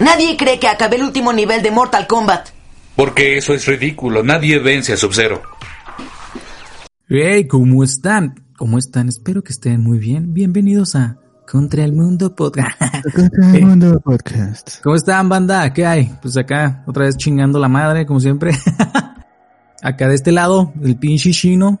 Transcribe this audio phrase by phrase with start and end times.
[0.00, 2.48] Nadie cree que acabé el último nivel de Mortal Kombat.
[2.96, 4.22] Porque eso es ridículo.
[4.22, 5.42] Nadie vence a Sub-Zero.
[7.06, 8.46] Hey, ¿cómo están?
[8.56, 9.10] ¿Cómo están?
[9.10, 10.32] Espero que estén muy bien.
[10.32, 12.80] Bienvenidos a Contra el Mundo Podcast.
[13.14, 14.80] Contra el Mundo Podcast.
[14.82, 15.70] ¿Cómo están, banda?
[15.74, 16.10] ¿Qué hay?
[16.22, 18.52] Pues acá, otra vez chingando la madre, como siempre.
[19.82, 21.78] acá de este lado, el pinche chino.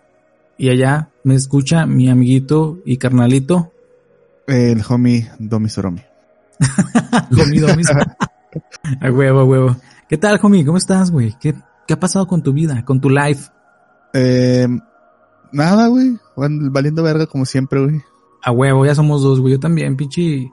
[0.58, 3.72] Y allá me escucha mi amiguito y carnalito.
[4.46, 5.70] El homie Domi
[7.32, 7.82] Homie Domi
[9.00, 9.76] A huevo, a huevo.
[10.08, 10.64] ¿Qué tal, homie?
[10.64, 11.36] ¿Cómo estás, güey?
[11.40, 11.54] ¿Qué,
[11.86, 13.50] ¿Qué ha pasado con tu vida, con tu life?
[14.12, 14.66] Eh,
[15.52, 16.18] nada, güey.
[16.36, 18.02] Valiendo verga como siempre, güey.
[18.42, 19.54] A huevo, ya somos dos, güey.
[19.54, 20.52] Yo también, pinche.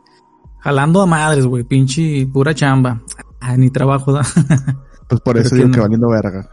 [0.60, 1.64] Jalando a madres, güey.
[1.64, 3.02] Pinche pura chamba.
[3.40, 4.22] Ah, ni trabajo da.
[5.10, 6.50] Pues por eso digo que valiendo verga.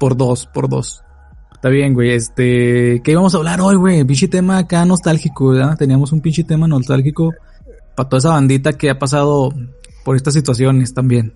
[0.00, 1.04] por dos, por dos.
[1.52, 2.12] Está bien, güey.
[2.12, 4.02] Este, ¿qué íbamos a hablar hoy, güey?
[4.04, 5.76] Pinche tema acá nostálgico, ¿verdad?
[5.76, 7.34] Teníamos un pinche tema nostálgico
[7.96, 9.52] para toda esa bandita que ha pasado
[10.04, 11.34] por estas situaciones también.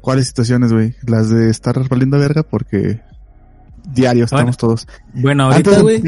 [0.00, 0.94] ¿Cuáles situaciones, güey?
[1.06, 3.00] Las de estar valiendo verga porque
[3.92, 4.86] diario estamos todos.
[5.14, 6.02] Bueno, ahorita, güey.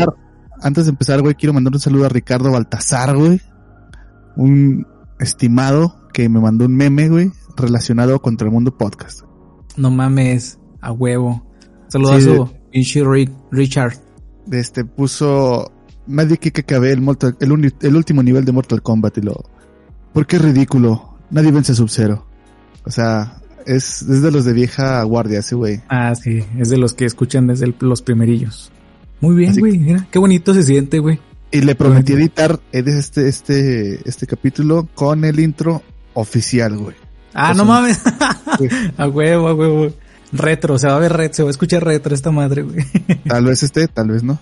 [0.63, 3.41] Antes de empezar, güey, quiero mandar un saludo a Ricardo Baltazar, güey.
[4.37, 4.87] Un
[5.19, 9.23] estimado que me mandó un meme, güey, relacionado contra el mundo podcast.
[9.77, 11.47] No mames, a huevo.
[11.89, 13.03] Saludos a su pinche
[13.51, 13.95] Richard.
[14.51, 15.73] Este puso.
[16.07, 17.07] Nadie que acabé el,
[17.41, 19.45] el, el, último nivel de Mortal Kombat y lo.
[20.13, 21.15] Porque es ridículo.
[21.31, 22.27] Nadie vence a Sub-Zero.
[22.85, 25.81] O sea, es, es, de los de vieja guardia ese güey.
[25.89, 28.71] Ah, sí, es de los que escuchan desde los primerillos.
[29.21, 29.79] Muy bien, güey.
[29.79, 31.21] Mira, qué bonito se siente, güey.
[31.53, 35.83] Y le prometí editar este, este, este capítulo con el intro
[36.15, 36.97] oficial, güey.
[37.35, 38.01] Ah, no mames.
[38.97, 39.93] a huevo, a huevo.
[40.33, 42.85] Retro, se va a ver retro, se va a escuchar retro esta madre, güey.
[43.27, 44.39] Tal vez esté, tal vez no.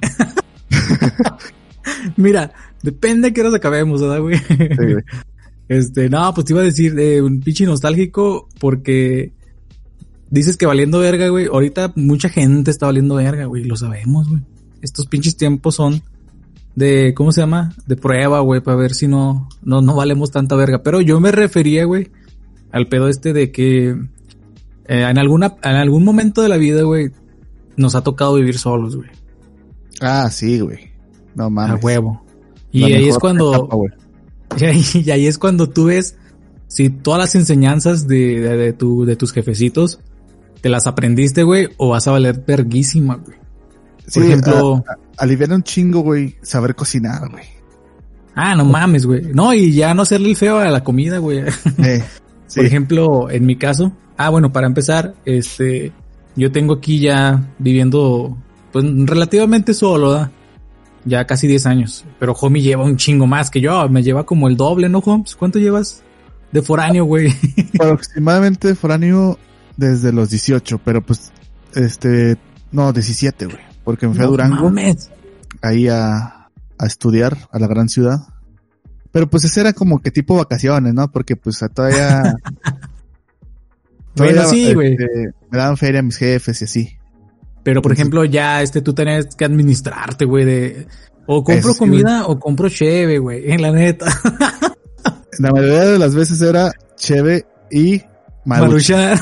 [2.16, 2.52] Mira,
[2.86, 4.38] depende de qué nos acabemos, ¿verdad, güey?
[4.38, 5.04] Sí, güey.
[5.68, 9.32] Este, no, pues te iba a decir, eh, un pinche nostálgico porque
[10.30, 11.46] dices que valiendo verga, güey.
[11.46, 13.64] Ahorita mucha gente está valiendo verga, güey.
[13.64, 14.42] Lo sabemos, güey.
[14.80, 16.02] Estos pinches tiempos son
[16.76, 17.74] de, ¿cómo se llama?
[17.84, 20.84] De prueba, güey, para ver si no, no, no valemos tanta verga.
[20.84, 22.12] Pero yo me refería, güey,
[22.70, 23.96] al pedo este de que eh,
[24.86, 27.10] en alguna, en algún momento de la vida, güey,
[27.76, 29.10] nos ha tocado vivir solos, güey.
[30.00, 30.92] Ah, sí, güey.
[31.34, 31.82] No mames.
[31.82, 32.25] A huevo.
[32.78, 33.68] Y ahí es cuando,
[34.94, 36.16] y ahí es cuando tú ves
[36.68, 40.00] si todas las enseñanzas de, de, tu, de tus jefecitos
[40.60, 43.38] te las aprendiste, güey, o vas a valer verguísima, güey.
[44.12, 44.84] Por ejemplo,
[45.16, 47.44] aliviar un chingo, güey, saber cocinar, güey.
[48.34, 49.22] Ah, no mames, güey.
[49.32, 51.38] No, y ya no hacerle el feo a la comida, güey.
[51.78, 52.04] Eh,
[52.54, 55.92] Por ejemplo, en mi caso, ah, bueno, para empezar, este,
[56.36, 58.36] yo tengo aquí ya viviendo,
[58.72, 60.30] pues, relativamente solo, ¿da?
[61.06, 62.04] Ya casi 10 años.
[62.18, 63.88] Pero Homie lleva un chingo más que yo.
[63.88, 65.36] Me lleva como el doble, ¿no, Holmes?
[65.36, 66.02] ¿Cuánto llevas
[66.50, 67.32] de foráneo, güey?
[67.80, 69.38] Aproximadamente foráneo
[69.76, 71.32] desde los 18, pero pues,
[71.74, 72.36] este,
[72.72, 73.58] no, 17, güey.
[73.84, 74.72] Porque me fui a Durango.
[75.62, 78.20] Ahí a, a estudiar a la gran ciudad.
[79.12, 81.10] Pero pues ese era como que tipo vacaciones, ¿no?
[81.10, 82.34] Porque pues todavía...
[84.14, 84.92] todavía bueno, sí, güey.
[84.92, 86.98] Este, me daban feria a mis jefes y así.
[87.66, 90.86] Pero por ejemplo, ya este tú tenés que administrarte, güey, de
[91.26, 94.06] o compro comida o compro cheve, güey, en la neta.
[95.40, 98.02] la mayoría de las veces era cheve y
[98.44, 99.18] maruchan.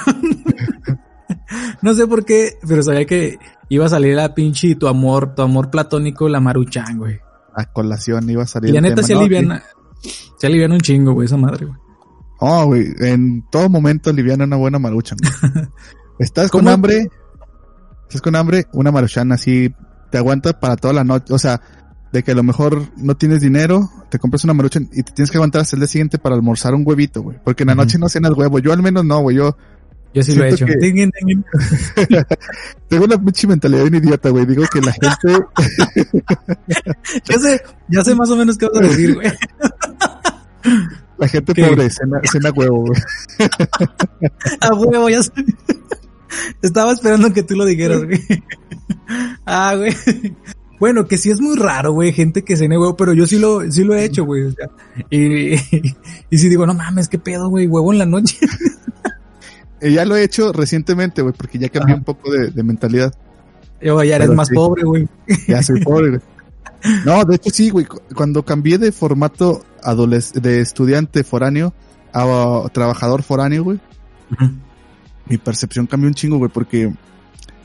[1.80, 3.38] no sé por qué, pero sabía que
[3.70, 7.18] iba a salir la pinche tu amor, tu amor platónico, la maruchan, güey.
[7.54, 8.68] A colación iba a salir.
[8.68, 9.62] Y la neta se aliviana,
[10.36, 11.78] se aliviana un chingo, güey, esa madre, güey.
[12.40, 15.16] Oh, güey, en todo momento aliviana una buena maruchan.
[16.18, 17.08] Estás con hambre,
[18.14, 19.74] estás con hambre, una maruchan así
[20.10, 21.34] te aguanta para toda la noche.
[21.34, 21.60] O sea,
[22.12, 25.32] de que a lo mejor no tienes dinero, te compras una maruchan y te tienes
[25.32, 27.38] que aguantar hasta el día siguiente para almorzar un huevito, güey.
[27.42, 28.60] Porque en la noche no cenas huevo.
[28.60, 29.38] Yo al menos no, güey.
[29.38, 29.56] Yo.
[30.14, 30.64] Yo sí lo he hecho.
[32.88, 34.46] Tengo una pinche mentalidad de un idiota, güey.
[34.46, 35.16] Digo que la gente.
[37.24, 39.28] ya sé, ya sé más o menos qué vas a decir, güey.
[41.16, 43.00] La gente pobre cena, cena huevo, güey.
[44.60, 45.30] a huevo, ya sé.
[46.62, 48.20] Estaba esperando que tú lo dijeras, güey.
[49.46, 49.92] Ah, güey.
[50.80, 53.70] Bueno, que sí es muy raro, güey, gente que cene huevo, pero yo sí lo,
[53.70, 54.44] sí lo he hecho, güey.
[54.44, 54.68] O sea,
[55.10, 55.54] y,
[56.30, 58.36] y, sí digo, no mames, qué pedo, güey, huevo en la noche.
[59.80, 63.14] ya lo he hecho recientemente, güey, porque ya cambié un poco de, de mentalidad.
[63.80, 65.08] Yo, ya eres más pobre, güey.
[65.46, 66.20] Ya soy pobre, güey.
[67.06, 67.86] No, de hecho sí, güey.
[68.14, 69.64] Cuando cambié de formato
[70.34, 71.72] de estudiante foráneo
[72.12, 73.80] a trabajador foráneo, güey,
[75.26, 76.92] mi percepción cambió un chingo, güey, porque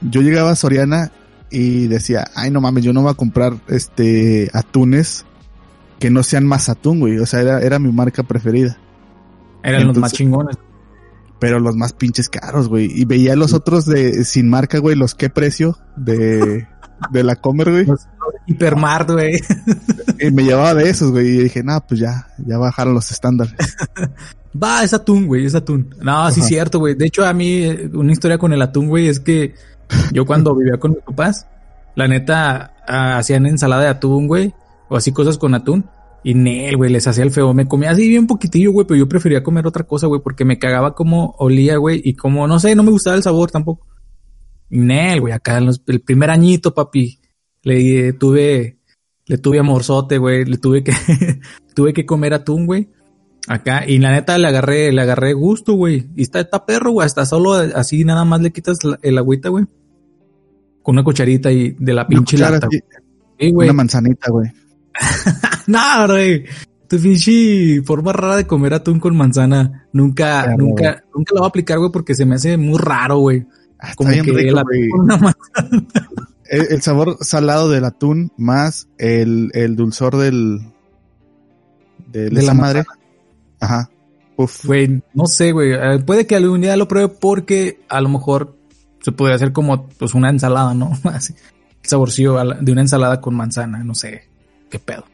[0.02, 1.12] yo llegaba a Soriana
[1.52, 5.26] y decía, ay no mames, yo no voy a comprar este atunes
[6.00, 7.20] que no sean más atún, güey.
[7.20, 8.78] O sea, era, era mi marca preferida.
[9.64, 10.58] Eran los más chingones.
[11.40, 12.90] Pero los más pinches caros, güey.
[12.94, 16.68] Y veía los otros de sin marca, güey, los qué precio de,
[17.12, 17.86] de la Comer, güey.
[18.48, 19.42] Hipermart, güey.
[20.20, 21.28] Y me llevaba de esos, güey.
[21.28, 23.56] Y dije, no, pues ya, ya bajaron los estándares.
[24.62, 25.94] Va, es atún, güey, es atún.
[26.02, 26.96] No, sí es cierto, güey.
[26.96, 29.54] De hecho, a mí, una historia con el atún, güey, es que
[30.12, 31.46] yo cuando vivía con mis papás,
[31.96, 34.54] la neta, ah, hacían ensalada de atún, güey,
[34.88, 35.86] o así cosas con atún.
[36.24, 37.54] Y Nel, güey, les hacía el feo.
[37.54, 40.60] Me comía así bien poquitillo, güey, pero yo prefería comer otra cosa, güey, porque me
[40.60, 43.86] cagaba como olía, güey, y como, no sé, no me gustaba el sabor tampoco.
[44.70, 47.20] Nel, güey, acá en los- el primer añito, papi,
[47.64, 48.78] le tuve,
[49.26, 50.92] le tuve amorzote, güey, le tuve que,
[51.76, 52.90] tuve que comer atún, güey.
[53.48, 56.08] Acá, y la neta le agarré, le agarré gusto, güey.
[56.16, 57.06] Y está, está perro, güey.
[57.06, 59.66] Hasta solo así nada más le quitas la- el agüita, güey.
[60.84, 62.68] Con una cucharita y de la pinche lata.
[62.68, 62.80] así,
[63.40, 63.68] Sí, güey.
[63.70, 64.52] una manzanita, güey.
[65.68, 66.46] No, güey.
[66.88, 69.88] Tu pinche forma rara de comer atún con manzana.
[69.94, 73.18] Nunca, Claro, nunca, nunca lo voy a aplicar, güey, porque se me hace muy raro,
[73.20, 73.46] güey.
[73.80, 74.64] Ah, está Como bien que rico,
[75.08, 75.36] manzana.
[76.46, 80.62] El, el sabor salado del atún más el, el dulzor del
[82.08, 82.84] de, la madre.
[83.60, 83.90] Ajá.
[84.36, 84.66] Uf.
[84.66, 85.74] Güey, no sé, güey.
[85.74, 88.56] Eh, puede que algún día lo pruebe porque a lo mejor
[89.02, 90.92] se podría hacer como pues una ensalada, ¿no?
[91.04, 91.34] Así.
[91.84, 94.24] El saborcillo la- de una ensalada con manzana, no sé.
[94.70, 95.06] Qué pedo.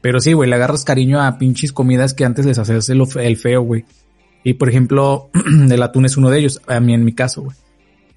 [0.00, 3.36] Pero sí, güey, le agarras cariño a pinches comidas que antes les hacías el, el
[3.36, 3.84] feo, güey.
[4.44, 5.28] Y por ejemplo,
[5.70, 7.56] el atún es uno de ellos, a mí en mi caso, güey.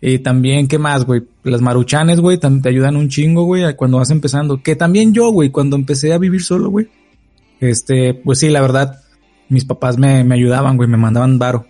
[0.03, 1.21] Y también, ¿qué más, güey?
[1.43, 4.61] Las maruchanes, güey, también te ayudan un chingo, güey, cuando vas empezando.
[4.63, 6.87] Que también yo, güey, cuando empecé a vivir solo, güey.
[7.59, 8.99] Este, pues sí, la verdad,
[9.47, 11.67] mis papás me, me ayudaban, güey, me mandaban varo.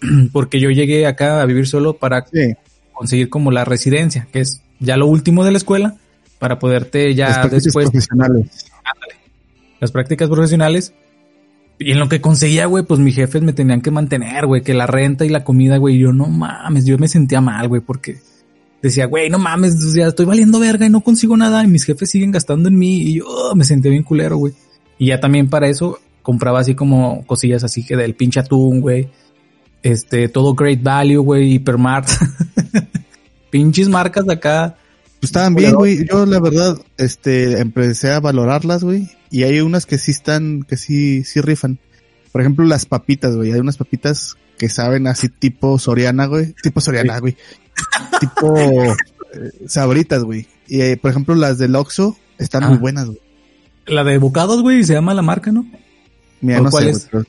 [0.32, 2.54] Porque yo llegué acá a vivir solo para Sí.
[2.92, 5.96] conseguir como la residencia, que es ya lo último de la escuela,
[6.38, 8.66] para poderte Las ya prácticas después profesionales.
[9.80, 10.92] las prácticas profesionales.
[11.84, 14.72] Y en lo que conseguía, güey, pues mis jefes me tenían que mantener, güey, que
[14.72, 18.16] la renta y la comida, güey, yo no mames, yo me sentía mal, güey, porque
[18.80, 21.84] decía, güey, no mames, o sea, estoy valiendo verga y no consigo nada y mis
[21.84, 24.54] jefes siguen gastando en mí y yo oh, me sentía bien culero, güey.
[24.98, 29.10] Y ya también para eso compraba así como cosillas así que del pinche atún, güey.
[29.82, 32.08] Este, todo Great Value, güey, Hypermart.
[33.50, 34.78] Pinches marcas de acá.
[35.20, 36.06] Pues estaban bien, güey.
[36.10, 39.10] Yo, la verdad, este, empecé a valorarlas, güey.
[39.34, 41.80] Y hay unas que sí están, que sí, sí rifan.
[42.30, 43.50] Por ejemplo, las papitas, güey.
[43.52, 46.54] Hay unas papitas que saben así tipo Soriana, güey.
[46.62, 47.36] Tipo Soriana, güey.
[48.20, 48.94] tipo eh,
[49.66, 50.46] sabritas, güey.
[50.68, 52.68] Y, eh, por ejemplo, las del Oxxo están Ah.
[52.68, 53.18] muy buenas, güey.
[53.86, 55.66] La de bocados, güey, se llama la marca, ¿no?
[56.40, 56.98] Mira, ¿O no sé, es?
[56.98, 57.24] güey, pero-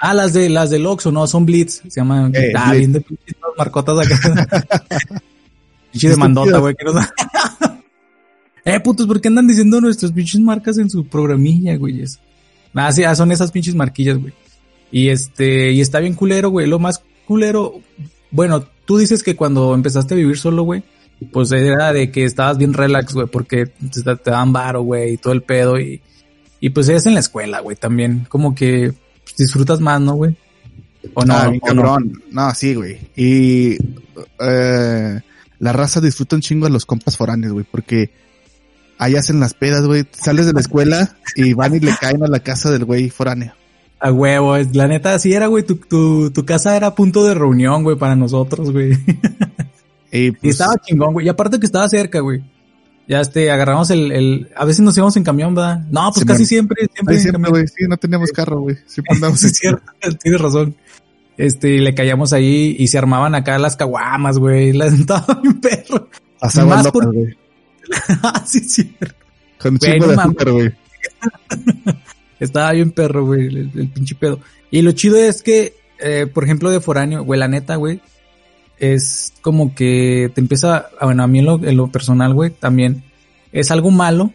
[0.00, 2.34] Ah, las de las del Oxxo, no, son Blitz, se llaman.
[2.34, 2.78] Eh, ah, Blitz.
[2.80, 3.04] bien de
[3.56, 4.16] marcotas acá.
[5.92, 6.18] Pinche de Estúpidas.
[6.18, 6.74] mandota, güey.
[6.74, 6.94] que no-
[8.64, 12.00] eh, putos, ¿por qué andan diciendo nuestras pinches marcas en su programilla, güey?
[12.02, 12.18] Eso.
[12.74, 14.32] Ah, sí, ah, son esas pinches marquillas, güey.
[14.90, 16.66] Y este, y está bien culero, güey.
[16.66, 17.80] Lo más culero,
[18.30, 20.82] bueno, tú dices que cuando empezaste a vivir solo, güey,
[21.32, 25.16] pues era de que estabas bien relax, güey, porque te, te daban varo, güey, y
[25.16, 26.00] todo el pedo, y,
[26.60, 28.92] y pues es en la escuela, güey, también, como que
[29.24, 30.36] pues, disfrutas más, ¿no, güey?
[31.14, 31.82] O no, Ah, bien o no.
[31.82, 32.22] cabrón.
[32.30, 32.98] No, sí, güey.
[33.16, 33.76] Y
[34.40, 35.20] eh,
[35.58, 38.10] la raza disfruta un chingo a los compas foráneos, güey, porque
[38.98, 40.04] ahí hacen las pedas, güey.
[40.12, 43.52] Sales de la escuela y van y le caen a la casa del güey foráneo.
[44.00, 47.82] A huevo, la neta, así era, güey, tu, tu, tu casa era punto de reunión,
[47.84, 48.98] güey, para nosotros, güey.
[50.12, 51.26] Y, Y pues, estaba chingón, güey.
[51.26, 52.40] Y aparte que estaba cerca, güey.
[53.08, 55.80] Ya este, agarramos el, el, a veces nos íbamos en camión, ¿verdad?
[55.90, 56.46] No, pues Sí, casi man.
[56.46, 58.76] siempre, siempre güey, sí, no teníamos carro, güey.
[58.86, 59.82] Siempre andamos Sí, es cierto,
[60.22, 60.76] tienes razón.
[61.36, 64.72] Este, le caíamos ahí y se armaban acá las caguamas, güey.
[64.72, 66.08] La estaba bien perro.
[66.38, 67.36] Pasaban locas, güey.
[68.22, 68.94] Ah, sí, sí.
[69.58, 70.72] Con chingo de azúcar, güey.
[72.40, 74.40] Estaba bien perro, güey, el, el pinche pedo.
[74.70, 78.00] Y lo chido es que, eh, por ejemplo, de foráneo, güey, la neta, güey,
[78.78, 82.50] es como que te empieza, ah, bueno, a mí en lo, en lo personal, güey,
[82.50, 83.04] también
[83.52, 84.32] es algo malo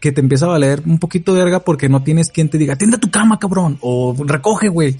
[0.00, 2.76] que te empieza a valer un poquito de verga porque no tienes quien te diga,
[2.76, 4.96] tiende tu cama, cabrón, o recoge, güey.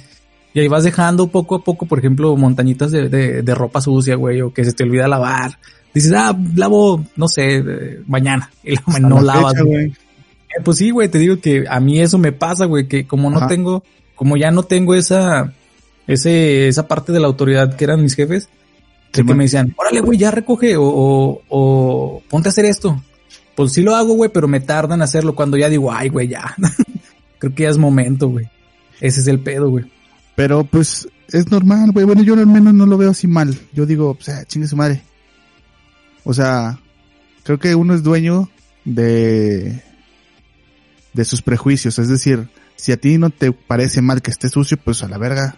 [0.52, 4.16] Y ahí vas dejando poco a poco, por ejemplo, montañitas de, de, de ropa sucia,
[4.16, 5.58] güey, o que se te olvida lavar.
[5.94, 8.50] Dices, ah, lavo, no sé, mañana.
[8.64, 9.86] Y la- no la lavas, fecha, güey.
[9.86, 13.30] Eh, Pues sí, güey, te digo que a mí eso me pasa, güey, que como
[13.30, 13.46] no Ajá.
[13.48, 13.84] tengo,
[14.16, 15.52] como ya no tengo esa,
[16.08, 18.48] ese, esa parte de la autoridad que eran mis jefes,
[19.12, 19.36] que, Sí, man.
[19.38, 23.00] me decían, órale, güey, ya recoge o, o, o ponte a hacer esto.
[23.54, 26.26] Pues sí lo hago, güey, pero me tardan en hacerlo cuando ya digo, ay, güey,
[26.28, 26.56] ya.
[27.38, 28.46] Creo que ya es momento, güey.
[29.00, 29.84] Ese es el pedo, güey.
[30.40, 32.06] Pero pues es normal, güey.
[32.06, 33.60] Bueno, yo al menos no lo veo así mal.
[33.74, 35.02] Yo digo, o sea, chingue su madre.
[36.24, 36.80] O sea,
[37.42, 38.48] creo que uno es dueño
[38.86, 39.82] de
[41.12, 41.98] de sus prejuicios.
[41.98, 45.18] Es decir, si a ti no te parece mal que esté sucio, pues a la
[45.18, 45.56] verga.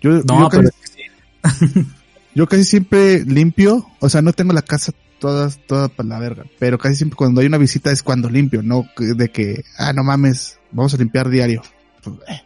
[0.00, 1.86] Yo, No, yo casi, sí.
[2.34, 6.78] yo siempre limpio, o sea, no tengo la casa toda, toda para la verga, pero
[6.78, 10.58] casi siempre cuando hay una visita es cuando limpio, no de que, ah, no mames,
[10.72, 11.60] vamos a limpiar diario.
[12.02, 12.40] Pues, eh,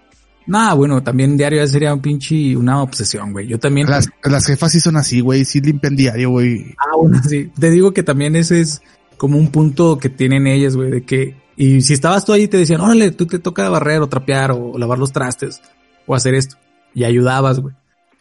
[0.46, 3.46] Nah, bueno, también diario ya sería un pinche, una obsesión, güey.
[3.46, 3.88] Yo también.
[3.88, 6.74] Las, las jefas sí son así, güey, sí limpian diario, güey.
[6.78, 7.50] Ah, bueno, sí.
[7.58, 8.82] Te digo que también ese es
[9.16, 12.58] como un punto que tienen ellas, güey, de que, y si estabas tú ahí te
[12.58, 15.62] decían, órale, tú te toca barrer o trapear o lavar los trastes
[16.06, 16.56] o hacer esto.
[16.94, 17.74] Y ayudabas, güey.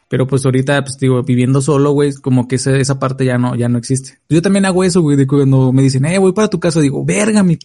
[0.07, 3.55] Pero pues ahorita, pues digo, viviendo solo, güey, como que esa, esa parte ya no,
[3.55, 4.19] ya no existe.
[4.29, 6.79] Yo también hago eso, güey, de que cuando me dicen, eh, voy para tu casa,
[6.79, 7.57] digo, verga, mi,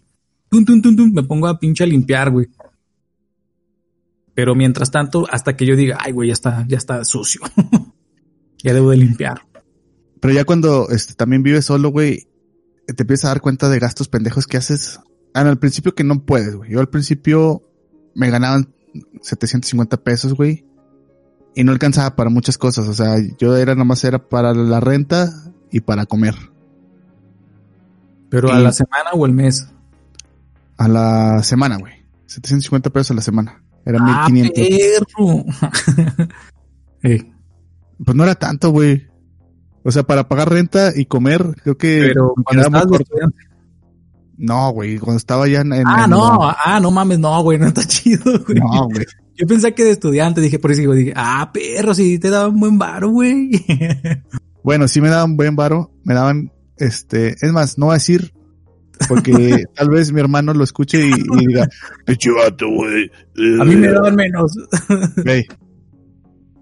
[0.50, 2.48] tum, tum, tum, tum, me pongo a pinche a limpiar, güey.
[4.38, 7.40] Pero mientras tanto, hasta que yo diga, ay, güey, ya está, ya está sucio.
[8.62, 9.42] ya debo de limpiar.
[10.20, 12.28] Pero ya cuando este, también vives solo, güey,
[12.86, 15.00] te empiezas a dar cuenta de gastos pendejos que haces.
[15.34, 16.70] Ah, no, al principio que no puedes, güey.
[16.70, 17.68] Yo al principio
[18.14, 18.72] me ganaban
[19.22, 20.64] 750 pesos, güey.
[21.56, 22.86] Y no alcanzaba para muchas cosas.
[22.86, 25.32] O sea, yo era nomás era para la renta
[25.72, 26.36] y para comer.
[28.28, 29.66] Pero a la semana o el mes.
[30.76, 32.06] A la semana, güey.
[32.26, 33.64] 750 pesos a la semana.
[33.84, 35.04] Era Ah, 1500.
[35.16, 35.44] perro.
[37.02, 37.30] Eh,
[38.04, 39.06] Pues no era tanto, güey.
[39.84, 42.86] O sea, para pagar renta y comer, creo que pero cuando estabas.
[44.36, 47.58] No, güey, cuando estaba ya en, en- Ah, en- no, ah, no mames, no, güey,
[47.58, 48.58] no está chido, güey.
[48.58, 49.04] No, güey.
[49.36, 52.58] Yo pensé que de estudiante, dije, por eso digo, dije, ah, perro, si te daban
[52.58, 53.50] buen varo, güey.
[54.62, 58.34] Bueno, sí me daban buen varo, me daban, este, es más, no voy a decir,
[59.08, 61.68] porque tal vez mi hermano lo escuche y, y diga,
[62.06, 63.10] pinche vato, güey.
[63.60, 64.52] A mí me daban menos.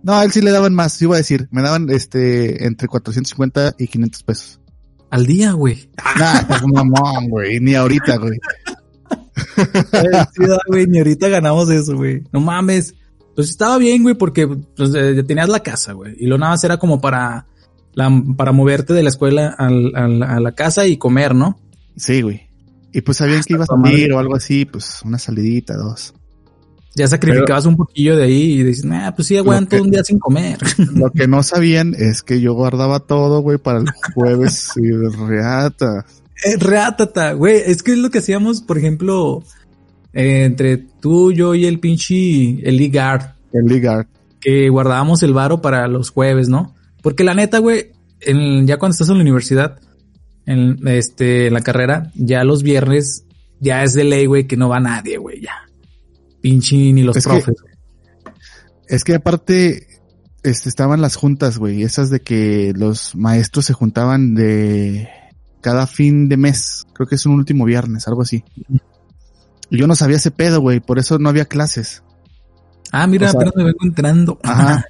[0.03, 3.75] No, a él sí le daban más, voy a decir, me daban, este, entre 450
[3.77, 4.61] y 500 pesos.
[5.11, 5.91] Al día, güey.
[6.17, 8.39] Nah, estás mamón, güey, ni ahorita, güey.
[10.89, 12.23] Ni ahorita ganamos eso, güey.
[12.33, 12.95] No mames.
[13.35, 16.15] Pues estaba bien, güey, porque pues, eh, ya tenías la casa, güey.
[16.19, 17.47] Y lo nada más era como para,
[17.93, 21.59] la, para moverte de la escuela al- al- a la casa y comer, ¿no?
[21.97, 22.43] Sí, güey.
[22.93, 23.93] Y pues sabían que iba a toda madre.
[23.97, 26.15] salir o algo así, pues una salidita, dos.
[26.95, 30.03] Ya sacrificabas un poquillo de ahí y dices, nah, pues sí aguanto que- un día
[30.03, 30.59] sin comer.
[30.95, 34.91] Lo que no sabían es que yo guardaba todo, güey, para el jueves y
[35.27, 36.07] reata.
[36.45, 37.57] Eh, Reátata, güey.
[37.67, 39.43] Es que es lo que hacíamos, por ejemplo,
[40.15, 44.07] eh, entre tú, yo y el pinche, el Ligard, El Ligard.
[44.41, 46.75] que guardábamos el varo para los jueves, ¿no?
[47.03, 49.81] Porque la neta, güey, en- ya cuando estás en la universidad,
[50.47, 53.25] en, este, en la carrera, ya los viernes,
[53.61, 55.69] ya es de ley, güey, que no va nadie, güey, ya.
[56.41, 57.57] Pinche ni los Es profes.
[58.89, 59.89] Es que aparte,
[60.45, 65.09] este, estaban las juntas, güey, esas de que los maestros se juntaban de
[65.61, 66.85] cada fin de mes.
[66.93, 68.45] Creo que es un último viernes, algo así.
[69.69, 72.05] Y yo no sabía ese pedo, güey, por eso no había clases.
[72.93, 74.39] Ah, mira, o sea- apenas me vengo entrando.
[74.45, 74.85] Ajá.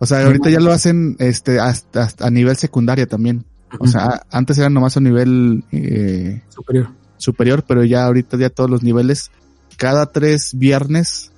[0.00, 3.44] O sea, ahorita ya lo hacen, este, hasta, hasta a nivel secundaria también.
[3.78, 6.88] O sea, antes era nomás a nivel, eh, superior.
[7.16, 9.30] superior, pero ya ahorita ya todos los niveles,
[9.76, 11.32] cada tres viernes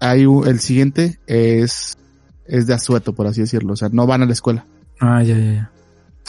[0.00, 1.96] hay el siguiente es
[2.46, 4.64] es de asueto, por así decirlo, o sea, no van a la escuela.
[5.00, 5.70] Ah, ya, ya, ya.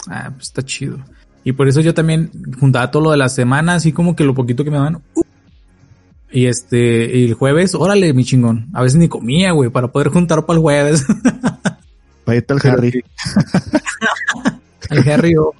[0.07, 0.99] Ah, pues está chido.
[1.43, 2.29] Y por eso yo también
[2.59, 5.01] juntaba todo lo de la semana, así como que lo poquito que me daban.
[5.13, 5.21] uh.
[6.31, 8.67] Y este, y el jueves, órale, mi chingón.
[8.73, 11.05] A veces ni comía, güey, para poder juntar para el jueves.
[12.23, 13.03] Para irte al Harry.
[14.89, 15.53] Al Harry o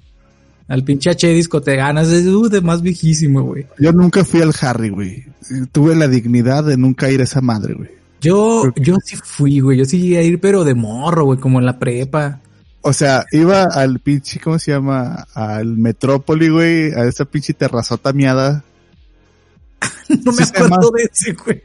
[0.67, 3.65] al pinche H disco te ganas, es uh, de más viejísimo, güey.
[3.79, 5.25] Yo nunca fui al Harry, güey.
[5.71, 7.89] Tuve la dignidad de nunca ir a esa madre, güey.
[8.21, 9.79] Yo, yo sí fui, güey.
[9.79, 12.41] Yo sí llegué a ir, pero de morro, güey, como en la prepa.
[12.81, 15.27] O sea, iba al pinche, ¿cómo se llama?
[15.33, 18.63] Al Metrópoli, güey, a esa pinche terrazota miada.
[20.25, 21.61] No me acuerdo de ese, güey.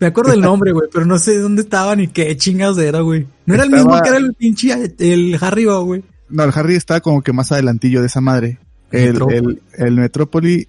[0.00, 3.26] Me acuerdo del nombre, güey, pero no sé dónde estaba ni qué chingados era, güey.
[3.46, 6.02] No era el mismo que era el pinche, el Harry, O, güey.
[6.28, 8.58] No, el Harry estaba como que más adelantillo de esa madre.
[8.90, 9.36] El, Metrópoli.
[9.36, 10.68] el, el Metrópoli.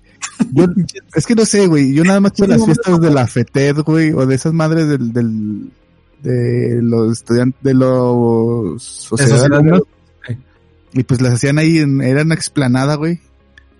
[0.51, 0.65] Yo,
[1.15, 1.93] es que no sé, güey.
[1.93, 5.11] Yo nada más tuve las fiestas de la FETED, güey, o de esas madres del,
[5.13, 5.71] del,
[6.21, 9.81] de los estudiantes, de los sociedad de sociedad de alumnos.
[10.27, 10.45] alumnos.
[10.93, 13.19] Y pues las hacían ahí, en, era una explanada, güey.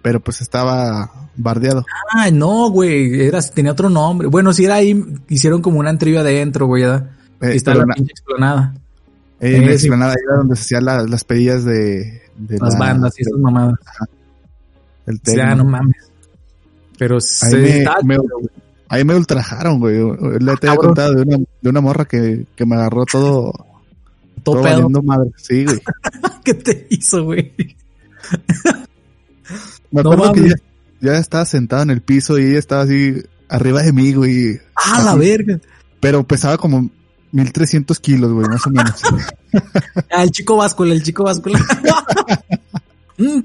[0.01, 1.86] Pero pues estaba bardeado.
[2.13, 4.27] Ah, no, güey, era, tenía otro nombre.
[4.27, 6.83] Bueno, si era ahí, hicieron como una trivia adentro, güey.
[6.83, 7.00] Eh,
[7.41, 8.75] Y está la pinche explanada.
[9.41, 12.79] Eh, en la explanada era donde se hacían la- las pedillas de, de Las la-
[12.79, 13.75] bandas y esas mamadas.
[15.05, 15.55] del Ya, tecno.
[15.55, 15.96] no mames.
[16.98, 17.58] Pero Ahí se
[18.03, 18.24] me, me-
[18.89, 19.96] ahí me ultrajaron, güey.
[20.39, 23.53] Le te había contado de una, de una morra que, que me agarró todo,
[24.43, 25.31] todo todo madre.
[25.38, 25.79] Sí, güey.
[26.43, 27.53] ¿Qué te hizo, güey?
[29.91, 30.53] Me No acuerdo que
[31.01, 34.60] ya estaba sentado en el piso y ella estaba así arriba de mí, güey.
[34.75, 35.60] Ah, la verga.
[36.00, 36.89] Pero pesaba como
[37.31, 39.01] 1300 kilos, güey, más o menos.
[40.12, 41.59] ah, el chico báscula, el chico báscula.
[43.19, 43.41] Mm,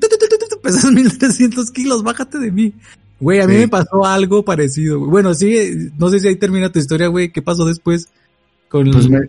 [0.63, 2.73] pesas 1300 kilos, bájate de mí.
[3.21, 5.01] Güey, a mí me pasó algo parecido.
[5.01, 7.33] Bueno, sí, no sé si ahí termina tu historia, güey.
[7.33, 8.09] ¿Qué pasó después?
[8.69, 9.21] Con pues me,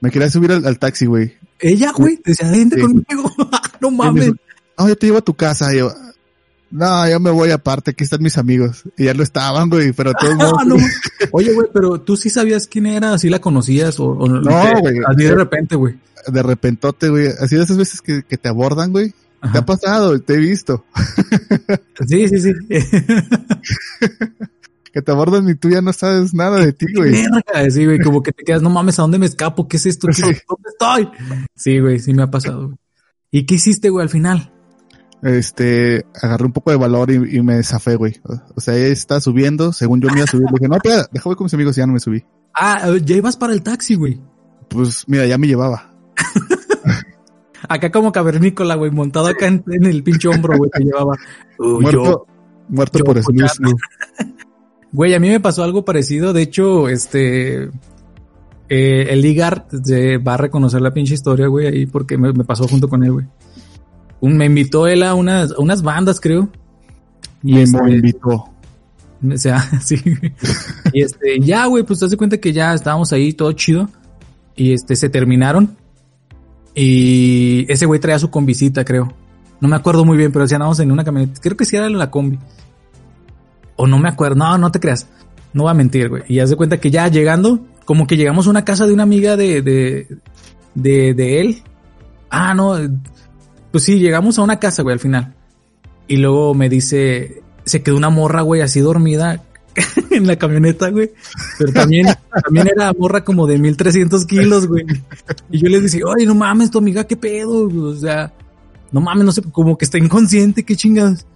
[0.00, 1.34] me, quería subir al, taxi, güey.
[1.58, 3.32] Ella, güey, decía, vente conmigo.
[3.80, 4.32] no mames.
[4.78, 5.74] no, yo te llevo a tu casa.
[5.74, 5.92] yo,
[6.74, 8.82] no, yo me voy aparte, aquí están mis amigos.
[8.96, 10.76] Y ya lo estaban, güey, pero todos no,
[11.30, 14.40] Oye, güey, pero tú sí sabías quién era, ¿Así la conocías o, o no,
[14.80, 14.96] güey.
[15.06, 15.94] Así de repente, güey.
[16.26, 17.28] De repentote, güey.
[17.38, 19.14] Así de esas veces que, que te abordan, güey.
[19.52, 20.84] Te ha pasado, te he visto.
[22.08, 22.52] Sí, sí, sí.
[24.92, 27.14] que te abordan y tú ya no sabes nada de ti, güey.
[27.70, 29.68] Sí, güey, como que te quedas, no mames, ¿a dónde me escapo?
[29.68, 30.08] ¿Qué es esto?
[30.08, 31.08] ¿Dónde estoy?
[31.54, 32.78] Sí, güey, sí me ha pasado, güey.
[33.30, 34.50] ¿Y qué hiciste, güey, al final?
[35.24, 38.20] Este, agarré un poco de valor y, me zafé, güey.
[38.54, 40.44] O sea, ella está subiendo, según yo me iba a subir.
[40.46, 42.22] Le dije, no, espera, déjame con mis amigos y ya no me subí.
[42.54, 44.20] Ah, ya ibas para el taxi, güey.
[44.68, 45.94] Pues, mira, ya me llevaba.
[47.68, 51.14] acá como cavernícola, güey, montado acá en, el pinche hombro, güey, te llevaba.
[51.58, 52.26] Uh, muerto,
[52.68, 53.30] muerto por eso.
[54.92, 56.32] Güey, a mí me pasó algo parecido.
[56.32, 57.64] De hecho, este,
[58.68, 59.66] eh, el Ligar
[60.24, 63.26] va a reconocer la pinche historia, güey, ahí porque me pasó junto con él, güey
[64.28, 66.48] me invitó él a unas, unas bandas, creo.
[67.42, 68.50] Y me este, invitó.
[69.32, 69.96] O sea, sí.
[70.92, 73.88] y este, ya, güey, pues te das cuenta que ya estábamos ahí, todo chido.
[74.56, 75.76] Y este, se terminaron.
[76.74, 79.12] Y ese güey traía su combicita, creo.
[79.60, 81.40] No me acuerdo muy bien, pero si andamos en una camioneta.
[81.40, 82.38] Creo que sí era la combi.
[83.76, 84.36] O no me acuerdo.
[84.36, 85.08] No, no te creas.
[85.52, 86.22] No va a mentir, güey.
[86.28, 89.04] Y haz de cuenta que ya llegando, como que llegamos a una casa de una
[89.04, 90.18] amiga de, de,
[90.74, 91.62] de, de él.
[92.30, 92.76] Ah, no,
[93.74, 95.34] pues sí, llegamos a una casa, güey, al final.
[96.06, 99.42] Y luego me dice, se quedó una morra, güey, así dormida
[100.12, 101.10] en la camioneta, güey.
[101.58, 102.06] Pero también,
[102.44, 104.86] también era morra como de 1300 kilos, güey.
[105.50, 108.32] Y yo le decía, oye, no mames, tu amiga, qué pedo, o sea,
[108.92, 111.26] no mames, no sé, como que está inconsciente, qué chingados.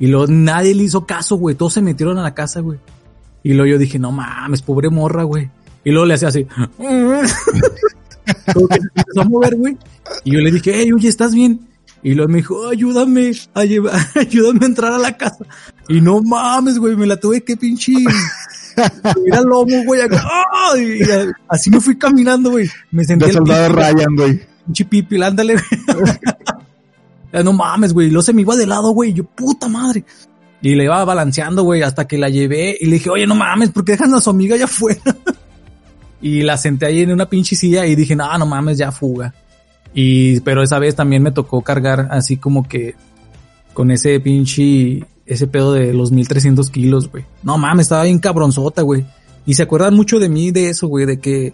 [0.00, 2.80] Y luego nadie le hizo caso, güey, todos se metieron a la casa, güey.
[3.44, 5.48] Y luego yo dije, no mames, pobre morra, güey.
[5.84, 6.44] Y luego le hacía así.
[8.52, 9.76] como que se empezó a mover, güey.
[10.24, 11.68] Y yo le dije, hey, oye, ¿estás bien?
[12.04, 15.44] Y luego me dijo, ayúdame a llevar, ayúdame a entrar a la casa.
[15.88, 17.94] Y no mames, güey, me la tuve que pinche
[19.32, 20.02] al lomo, güey.
[20.76, 21.00] Y
[21.48, 22.68] así me fui caminando, güey.
[22.90, 23.24] Me sentí.
[23.24, 24.40] De soldado Ryan, güey.
[24.66, 27.42] Pinche pipi, ándale, güey.
[27.44, 28.10] no mames, güey.
[28.10, 29.14] Lo se me iba de lado, güey.
[29.14, 30.04] Yo, puta madre.
[30.60, 33.70] Y le iba balanceando, güey, hasta que la llevé y le dije, oye, no mames,
[33.70, 35.00] ¿por qué dejan a su amiga allá afuera?
[36.22, 39.34] y la senté ahí en una pinche silla y dije, no, no mames, ya fuga.
[39.94, 42.96] Y, pero esa vez también me tocó cargar así como que
[43.72, 47.24] con ese pinche, ese pedo de los 1300 kilos, güey.
[47.42, 49.04] No mames, estaba bien cabronzota, güey.
[49.46, 51.52] Y se acuerdan mucho de mí de eso, güey, de que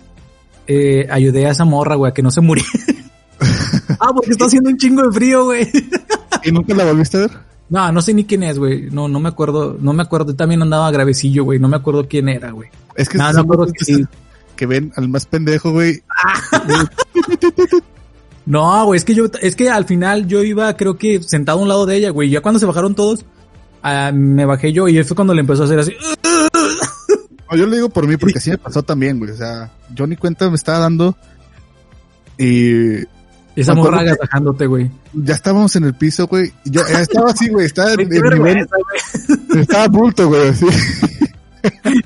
[0.66, 2.68] eh, ayudé a esa morra, güey, a que no se muriera.
[4.00, 5.68] ah, porque está haciendo un chingo de frío, güey.
[6.44, 7.30] ¿Y nunca la volviste a ver?
[7.68, 8.90] No, no sé ni quién es, güey.
[8.90, 10.34] No, no me acuerdo, no me acuerdo.
[10.34, 11.58] También andaba gravecillo, güey.
[11.58, 12.68] No me acuerdo quién era, güey.
[12.96, 14.06] Es que, no, no que,
[14.56, 16.02] que, ven al más pendejo, güey.
[18.50, 21.62] No, güey, es que yo, es que al final yo iba, creo que sentado a
[21.62, 22.30] un lado de ella, güey.
[22.30, 23.24] Ya cuando se bajaron todos,
[23.80, 25.92] ah, me bajé yo y fue cuando le empezó a hacer así.
[27.50, 29.32] No, yo lo digo por mí porque así me pasó también, güey.
[29.32, 31.16] O sea, yo ni cuenta me estaba dando
[32.38, 32.98] y...
[33.56, 34.88] Esa morra agasajándote, güey.
[35.12, 36.52] Ya estábamos en el piso, güey.
[36.64, 37.66] Yo estaba así, güey.
[37.66, 38.68] Estaba en, el nivel...
[39.56, 40.48] Estaba bulto, güey.
[40.48, 40.66] Así.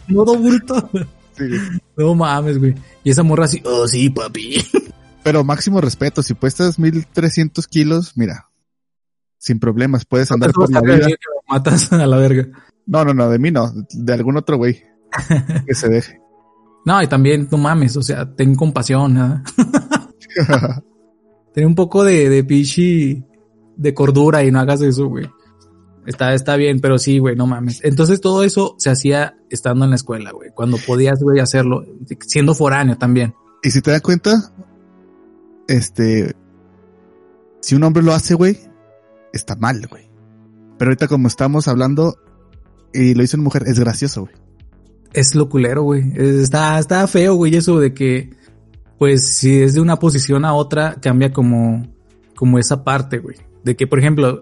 [0.09, 0.91] Modo bulto.
[1.37, 1.45] Sí,
[1.97, 2.75] No mames, güey.
[3.03, 4.65] Y esa morra así, oh, sí, papi.
[5.25, 8.51] Pero máximo respeto, si puestas 1300 kilos, mira,
[9.39, 11.09] sin problemas, puedes andar por la vida.
[11.49, 12.47] matas a la verga.
[12.87, 14.83] No, no, no, de mí no, de algún otro güey
[15.67, 16.21] que se deje.
[16.85, 19.43] No, y también, no mames, o sea, ten compasión, nada.
[21.55, 23.25] ten un poco de, de pichi,
[23.77, 25.31] de cordura y no hagas eso, güey.
[26.07, 27.81] Está, está bien, pero sí, güey, no mames.
[27.83, 30.51] Entonces todo eso se hacía estando en la escuela, güey.
[30.55, 31.87] Cuando podías, güey, hacerlo,
[32.21, 33.35] siendo foráneo también.
[33.63, 34.53] Y si te das cuenta,
[35.69, 36.35] este,
[37.61, 38.59] si un hombre lo hace, güey,
[39.33, 40.11] está mal, güey.
[40.79, 42.17] Pero ahorita como estamos hablando
[42.93, 44.35] y lo hizo una mujer, es gracioso, güey.
[45.13, 46.13] Es lo culero, güey.
[46.17, 48.31] Está, está feo, güey, eso de que,
[48.99, 51.87] pues, si es de una posición a otra, cambia como,
[52.37, 53.37] como esa parte, güey.
[53.63, 54.41] De que, por ejemplo...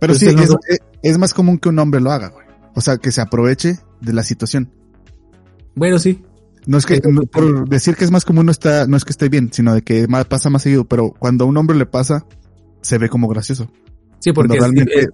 [0.00, 0.56] Pero sí, es,
[1.02, 2.46] es, más común que un hombre lo haga, güey.
[2.74, 4.72] O sea, que se aproveche de la situación.
[5.74, 6.22] Bueno, sí.
[6.66, 9.28] No es que, por decir que es más común no está, no es que esté
[9.28, 12.26] bien, sino de que pasa más seguido, pero cuando a un hombre le pasa,
[12.82, 13.70] se ve como gracioso.
[14.18, 15.08] Sí, porque es,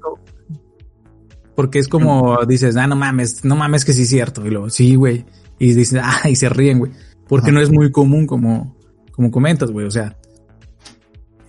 [1.54, 4.68] porque es como dices, ah, no mames, no mames que sí es cierto, y luego,
[4.70, 5.24] sí, güey,
[5.58, 6.92] y dices, ah, y se ríen, güey.
[7.28, 8.76] Porque no es muy común como,
[9.12, 9.86] como comentas, güey.
[9.86, 10.16] O sea,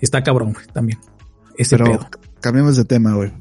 [0.02, 1.00] está cabrón, güey, también.
[1.56, 2.10] Ese Pero pedo.
[2.40, 3.32] cambiamos de tema, güey.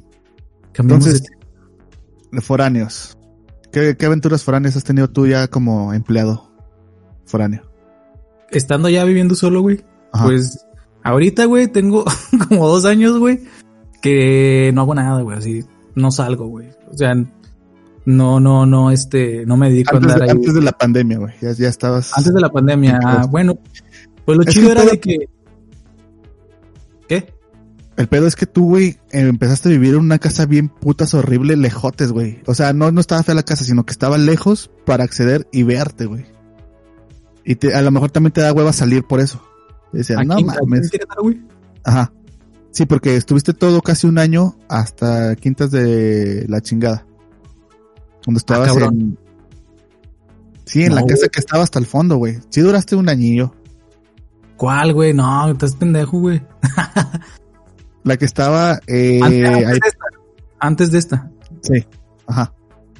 [0.73, 3.16] Cambiamos Entonces, de- de foráneos.
[3.77, 6.51] ¿Qué, ¿Qué aventuras foráneas has tenido tú ya como empleado
[7.27, 7.61] foráneo?
[8.51, 10.25] estando ya viviendo solo, güey, Ajá.
[10.25, 10.65] pues
[11.03, 12.07] ahorita, güey, tengo
[12.49, 13.41] como dos años, güey,
[14.01, 15.62] que no hago nada, güey, así,
[15.95, 16.71] no salgo, güey.
[16.91, 17.15] O sea,
[18.07, 20.39] no, no, no, este, no me dedico antes, a andar de, ahí.
[20.39, 21.35] antes de la pandemia, güey.
[21.43, 22.17] Ya, ya estabas.
[22.17, 23.59] Antes de la pandemia, ah, bueno,
[24.25, 25.29] pues lo Es chido era de que...
[27.96, 31.56] El pedo es que tú, güey, empezaste a vivir en una casa bien putas horrible,
[31.56, 32.42] lejotes, güey.
[32.46, 35.62] O sea, no, no estaba fea la casa, sino que estaba lejos para acceder y
[35.62, 36.26] verte, güey.
[37.44, 39.42] Y te, a lo mejor también te da hueva salir por eso.
[39.92, 40.90] Decía, no mames.
[41.85, 42.12] Ajá.
[42.70, 47.06] Sí, porque estuviste todo casi un año hasta Quintas de la chingada.
[48.26, 48.94] Donde estabas Ah, cabrón.
[49.00, 49.18] en...
[50.66, 52.40] Sí, en No, la casa que estaba hasta el fondo, güey.
[52.50, 53.54] Sí duraste un añillo.
[54.59, 55.14] ¿Cuál, güey?
[55.14, 56.42] No, estás pendejo, güey.
[58.07, 58.81] La que estaba...
[58.87, 60.07] Eh, antes, de esta.
[60.61, 61.31] Antes de esta.
[61.61, 61.85] Sí.
[62.27, 62.55] Ajá.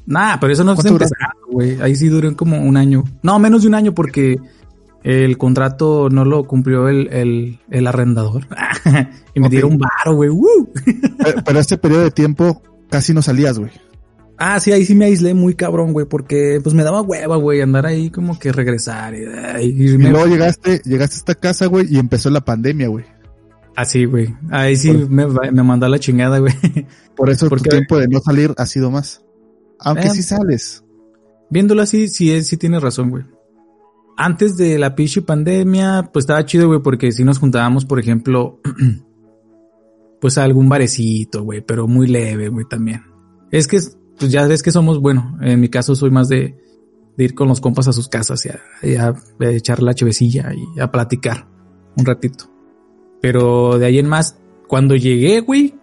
[0.05, 1.15] Nah, pero eso no es ¿Cuánto duraste?
[1.19, 1.81] empezando, güey.
[1.81, 3.05] Ahí sí duró como un año.
[3.23, 4.37] No, menos de un año porque
[5.03, 8.47] el contrato no lo cumplió el, el, el arrendador.
[9.35, 9.51] y me Ok.
[9.53, 10.31] dieron un varo, güey.
[11.25, 13.71] Pero, pero este periodo de tiempo casi no salías, güey.
[14.39, 17.63] Ah, sí, ahí sí me aislé muy cabrón, güey, porque pues me daba hueva, güey,
[17.63, 19.23] andar ahí como que regresar y,
[19.65, 23.07] Y irme luego llegaste, llegaste a esta casa, güey, y empezó la pandemia, güey.
[23.77, 24.35] Así, güey.
[24.51, 26.55] Ahí sí Por- me, me mandó la chingada, güey.
[27.17, 29.23] Por eso Porque- tu tiempo de no salir ha sido más.
[29.81, 30.11] Aunque Eh.
[30.11, 30.83] sí sales.
[31.51, 33.25] Viéndolo así, sí, es- sí tienes razón, güey.
[34.19, 38.61] Antes de la pinche pandemia, pues estaba chido, güey, porque si nos juntábamos, por ejemplo,
[40.21, 43.03] pues a algún barecito, güey, pero muy leve, güey, también.
[43.51, 43.79] Es que,
[44.19, 46.57] pues ya ves que somos, bueno, en mi caso soy más de,
[47.17, 49.09] de ir con los compas a sus casas y a, y a-
[49.41, 51.47] a echar la chevecilla y a platicar
[51.97, 52.51] un ratito.
[53.21, 54.37] Pero de ahí en más,
[54.69, 55.75] cuando llegué, güey,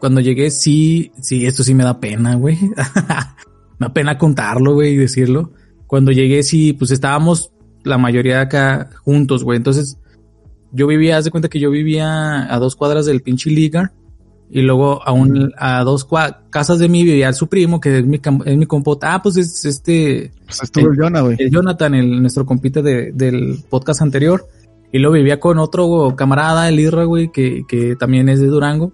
[0.00, 2.58] cuando llegué, sí, sí, esto sí me da pena, güey.
[3.78, 5.52] me da pena contarlo, güey, y decirlo.
[5.86, 7.52] Cuando llegué, sí, pues estábamos
[7.84, 9.56] la mayoría acá juntos, güey.
[9.56, 9.98] Entonces,
[10.72, 13.92] yo vivía, haz de cuenta que yo vivía a dos cuadras del pinche Liga.
[14.54, 16.06] Y luego a un, a dos
[16.50, 19.14] casas de mí vivía su primo, que es mi, es mi compota.
[19.14, 21.36] Ah, pues es este, Pues estuvo el Jonah, güey.
[21.38, 24.46] el Jonathan, el, nuestro compite de- del podcast anterior.
[24.92, 28.92] Y lo vivía con otro camarada, el Irra, güey, que, que también es de Durango.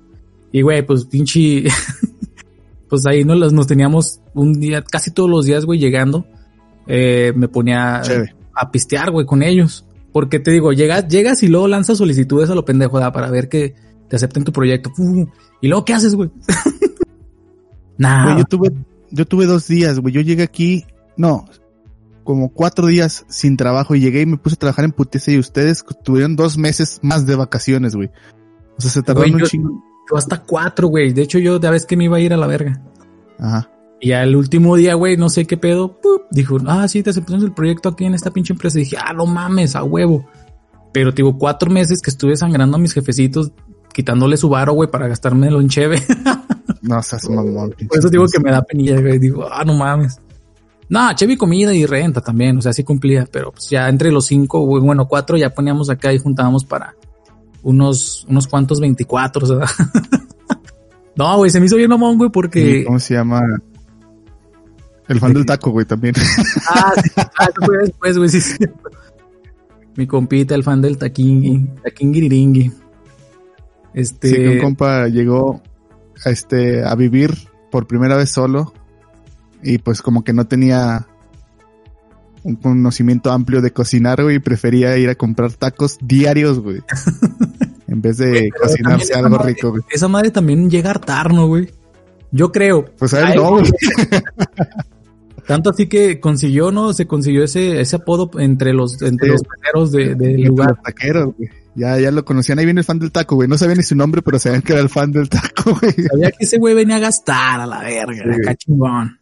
[0.52, 1.64] Y, güey, pues pinche...
[2.88, 6.24] pues ahí nos, nos teníamos un día, casi todos los días, güey, llegando.
[6.86, 8.34] Eh, me ponía Chévere.
[8.54, 9.84] a pistear, güey, con ellos.
[10.12, 13.12] Porque te digo, llegas, llegas y luego lanzas solicitudes a lo pendejo, ¿verdad?
[13.12, 13.74] Para ver que
[14.08, 14.90] te acepten tu proyecto.
[15.60, 16.30] Y luego, ¿qué haces, güey?
[17.98, 18.24] nah.
[18.24, 18.72] Güey, yo tuve,
[19.10, 20.14] yo tuve dos días, güey.
[20.14, 21.44] Yo llegué aquí, no,
[22.28, 25.38] como cuatro días sin trabajo y llegué y me puse a trabajar en putiza y
[25.38, 28.10] ustedes tuvieron dos meses más de vacaciones, güey.
[28.76, 29.82] O sea, se tardaron Güey, un yo- chingo.
[30.10, 31.14] yo hasta cuatro, güey.
[31.14, 32.82] De hecho, yo, ya vez que me iba a ir a la verga.
[33.38, 33.70] Ajá.
[33.98, 36.24] Y al último día, güey, no sé qué pedo, ¡pup!
[36.30, 38.78] dijo, ah, sí, te aceptamos el proyecto aquí en esta pinche empresa.
[38.78, 40.28] Y dije, ah, no mames, a huevo.
[40.92, 43.52] Pero, digo, cuatro meses que estuve sangrando a mis jefecitos,
[43.94, 46.02] quitándole su varo, güey, para gastármelo en cheve.
[46.82, 47.74] No, seas mamón.
[47.88, 49.18] Por eso digo que me da penilla, güey.
[49.18, 50.20] Digo, ah, no mames.
[50.88, 54.10] No, cheve y comida y renta también, o sea, sí cumplía, pero pues ya entre
[54.10, 56.94] los cinco, bueno, cuatro ya poníamos acá y juntábamos para
[57.62, 59.66] unos, unos cuantos 24, o sea.
[61.16, 62.84] no, güey, se me hizo bien mamón, güey, porque...
[62.84, 63.42] ¿Cómo se llama?
[65.08, 66.14] El fan del taco, güey, también.
[66.70, 68.56] Ah, sí, ah, eso fue después, güey, sí, sí.
[69.96, 72.72] Mi compita, el fan del taquingui, taquingiriringui.
[73.92, 75.62] Este, Sí, que un compa llegó
[76.24, 77.34] a, este, a vivir
[77.70, 78.72] por primera vez solo
[79.62, 81.06] y pues como que no tenía
[82.42, 86.80] un conocimiento amplio de cocinar, güey, y prefería ir a comprar tacos diarios, güey.
[87.88, 89.82] en vez de cocinarse algo madre- rico, güey.
[89.90, 91.70] esa madre también llega a hartar, ¿no, güey?
[92.30, 92.84] Yo creo.
[92.98, 93.64] Pues a él Ay, no, güey.
[95.46, 96.92] Tanto así que consiguió, ¿no?
[96.92, 99.32] Se consiguió ese, ese apodo entre los, entre Sí.
[99.32, 100.68] los meseros de, del Entre lugar.
[100.70, 101.48] Los taqueros, güey.
[101.74, 102.58] Ya, ya lo conocían.
[102.58, 103.48] Ahí viene el fan del taco, güey.
[103.48, 105.92] No sabía ni su nombre, pero sabían que era el fan del taco, güey.
[106.06, 109.18] Sabía que ese güey venía a gastar a la verga, Sí, acá chingón.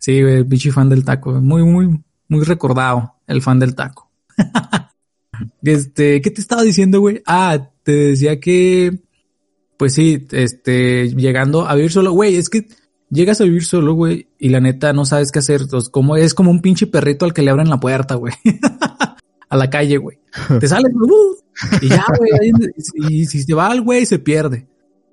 [0.00, 4.10] Sí, güey, pinche fan del taco, muy, muy, muy recordado, el fan del taco.
[5.62, 7.22] este, ¿qué te estaba diciendo, güey?
[7.26, 8.98] Ah, te decía que,
[9.76, 12.66] pues sí, este, llegando a vivir solo, güey, es que
[13.10, 16.32] llegas a vivir solo, güey, y la neta no sabes qué hacer, pues, como es
[16.32, 18.32] como un pinche perrito al que le abren la puerta, güey.
[19.50, 20.18] a la calle, güey.
[20.60, 20.92] Te sales,
[21.82, 22.52] y ya, güey,
[23.10, 24.66] y si se va al güey, se pierde.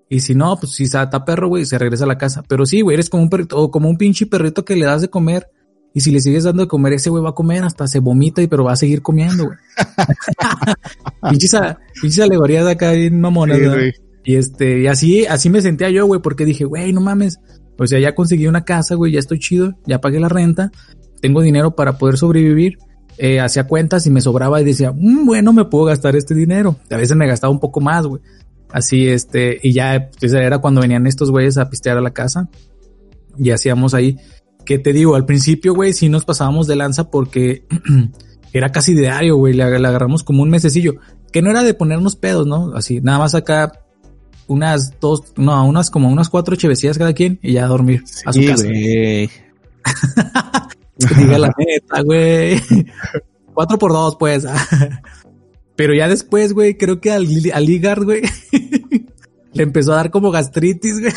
[0.10, 2.44] Y si no, pues si está perro, güey, se regresa a la casa.
[2.48, 5.02] Pero sí, güey, eres como un perrito, o como un pinche perrito que le das
[5.02, 5.48] de comer
[5.94, 8.42] Y si le sigues dando de comer, ese güey va a comer hasta se vomita
[8.42, 9.58] y pero va a seguir comiendo, güey.
[11.32, 13.92] pinches, alegorías de acá bien mamonas, Sí.
[14.24, 17.40] Y este, y así, así me sentía yo, güey, porque dije, güey, no mames.
[17.80, 20.70] O sea, ya conseguí una casa, güey, ya estoy chido, ya pagué la renta,
[21.22, 22.78] tengo dinero para poder sobrevivir.
[23.18, 26.76] Eh, hacía cuentas y me sobraba y decía, "Mm, bueno, me puedo gastar este dinero.
[26.92, 28.22] A veces me gastaba un poco más, güey.
[28.72, 32.50] Así, este, y ya, pues era cuando venían estos güeyes a pistear a la casa.
[33.38, 34.18] Y hacíamos ahí,
[34.66, 37.66] que te digo, al principio, güey, sí nos pasábamos de lanza porque
[38.54, 40.96] era casi diario, güey, le, le agarramos como un mesecillo.
[41.32, 42.74] Que no era de ponernos pedos, ¿no?
[42.76, 43.72] Así, nada más acá
[44.48, 48.32] unas dos, no, unas como unas cuatro chevecillas cada quien y ya a dormir a
[48.34, 48.64] su Sí, casa.
[48.64, 49.30] güey.
[51.18, 52.62] Diga la neta, güey.
[53.54, 54.46] Cuatro por dos, pues.
[55.78, 58.24] Pero ya después, güey, creo que al, al güey,
[59.54, 61.14] le empezó a dar como gastritis, güey.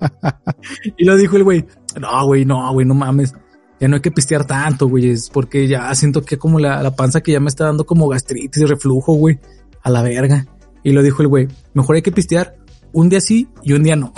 [0.96, 1.66] y lo dijo el güey,
[2.00, 3.34] no, güey, no, güey, no mames.
[3.78, 6.96] Ya no hay que pistear tanto, güey, es porque ya siento que como la, la
[6.96, 9.38] panza que ya me está dando como gastritis reflujo, güey,
[9.82, 10.46] a la verga.
[10.82, 12.56] Y lo dijo el güey, mejor hay que pistear
[12.92, 14.14] un día sí y un día no.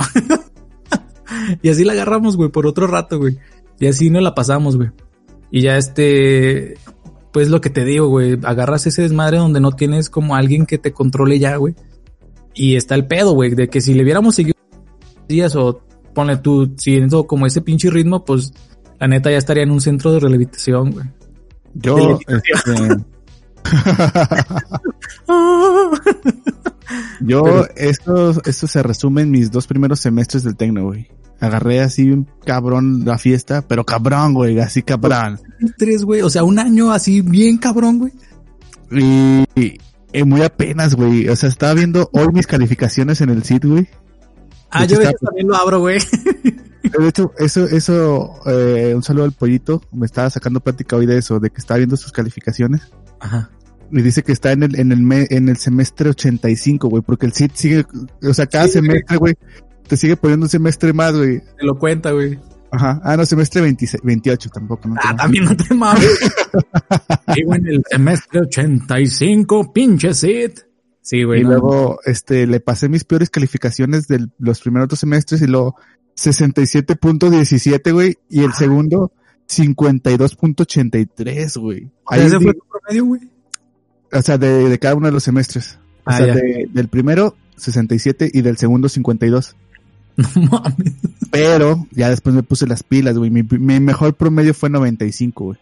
[1.62, 3.38] y así la agarramos, güey, por otro rato, güey.
[3.80, 4.90] Y así nos la pasamos, güey.
[5.50, 6.76] Y ya este,
[7.36, 10.78] pues lo que te digo, güey, agarras ese desmadre donde no tienes como alguien que
[10.78, 11.74] te controle ya, güey.
[12.54, 14.56] Y está el pedo, güey, de que si le hubiéramos seguido
[15.28, 15.82] días o
[16.14, 18.54] ponle tú siguiendo como ese pinche ritmo, pues
[18.98, 21.04] la neta ya estaría en un centro de rehabilitación, güey.
[21.74, 23.04] Yo, este,
[27.20, 31.06] yo, Pero- esto, esto se resume en mis dos primeros semestres del Tecno, güey.
[31.40, 35.38] Agarré así un cabrón la fiesta, pero cabrón, güey, así cabrón.
[35.76, 38.12] Tres, güey, o sea, un año así bien cabrón, güey.
[38.90, 39.78] Y,
[40.12, 41.28] y muy apenas, güey.
[41.28, 43.88] O sea, estaba viendo hoy mis calificaciones en el sitio, güey.
[44.70, 45.98] Ah, yo está- también lo abro, güey.
[46.82, 49.82] De hecho, eso, eso, eh, un saludo al pollito.
[49.92, 52.82] Me estaba sacando plática hoy de eso, de que estaba viendo sus calificaciones.
[53.20, 53.50] Ajá.
[53.90, 57.26] Y dice que está en el, en el, me- en el semestre 85, güey, porque
[57.26, 57.86] el SIT sigue,
[58.22, 59.34] o sea, cada Sí, semestre, güey,
[59.88, 61.40] te sigue poniendo un semestre más, güey.
[61.40, 62.38] Te lo cuenta, güey.
[62.70, 63.00] Ajá.
[63.04, 64.96] Ah, no, semestre 26, 28 tampoco, ¿no?
[65.02, 66.18] Ah, también no te mames.
[67.34, 70.50] Digo, en el semestre 85, pinche Sid.
[71.00, 71.40] Sí, güey.
[71.40, 71.50] y no.
[71.50, 75.76] luego, este, le pasé mis peores calificaciones de los primeros dos semestres y luego
[76.16, 79.12] 67.17, güey, y el segundo
[79.48, 81.90] 52.83, güey.
[82.06, 83.20] Ahí ese fue tu promedio, güey.
[84.12, 85.78] o sea, de, de cada uno de los semestres.
[86.04, 89.56] O Ah, sea, de- del primero 67 y del segundo 52.
[90.34, 90.94] No mames.
[91.30, 93.30] Pero ya después me puse las pilas, güey.
[93.30, 95.58] Mi, mi mejor promedio fue 95, güey.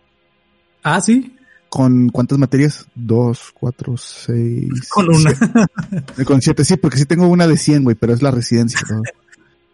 [0.82, 1.34] Ah, sí.
[1.68, 2.86] ¿Con cuántas materias?
[2.94, 4.88] Dos, cuatro, seis.
[4.90, 5.30] Con una.
[5.30, 6.24] siete.
[6.24, 8.80] Con siete, sí, porque sí tengo una de 100, güey, pero es la residencia.
[8.88, 9.02] ¿no?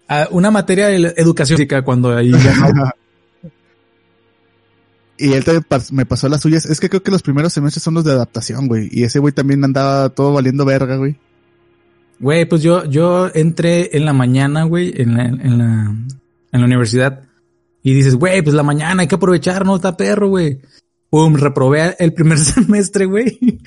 [0.09, 2.95] Ah, una materia de educación física cuando ahí ya
[5.21, 6.65] y él también me pasó las suyas.
[6.65, 8.89] Es que creo que los primeros semestres son los de adaptación, güey.
[8.91, 11.19] Y ese güey también andaba todo valiendo verga, güey.
[12.21, 15.97] Güey, pues yo, yo entré en la mañana, güey, en la, en la,
[16.53, 17.23] en la universidad.
[17.83, 20.61] Y dices, güey, pues la mañana hay que aprovechar, no está perro, güey.
[21.09, 23.59] Pum, reprobé el primer semestre, güey.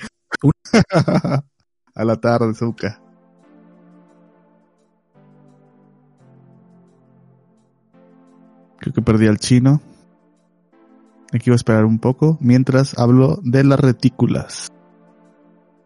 [1.96, 3.00] A la tarde, Zuka.
[8.78, 9.80] Creo que perdí al chino.
[11.32, 14.70] Aquí voy a esperar un poco mientras hablo de las retículas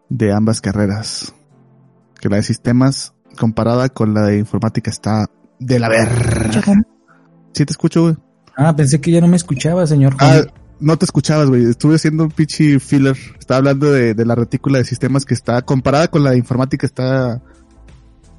[0.09, 1.33] de ambas carreras.
[2.19, 5.29] Que la de sistemas comparada con la de informática está
[5.59, 6.61] de la verga.
[7.53, 8.15] Sí te escucho, güey.
[8.55, 10.15] Ah, pensé que ya no me escuchaba, señor.
[10.19, 10.41] Ah,
[10.79, 11.63] no te escuchabas, güey.
[11.63, 13.17] Estuve haciendo un pinche filler.
[13.39, 16.85] Estaba hablando de, de la retícula de sistemas que está comparada con la de informática
[16.85, 17.41] está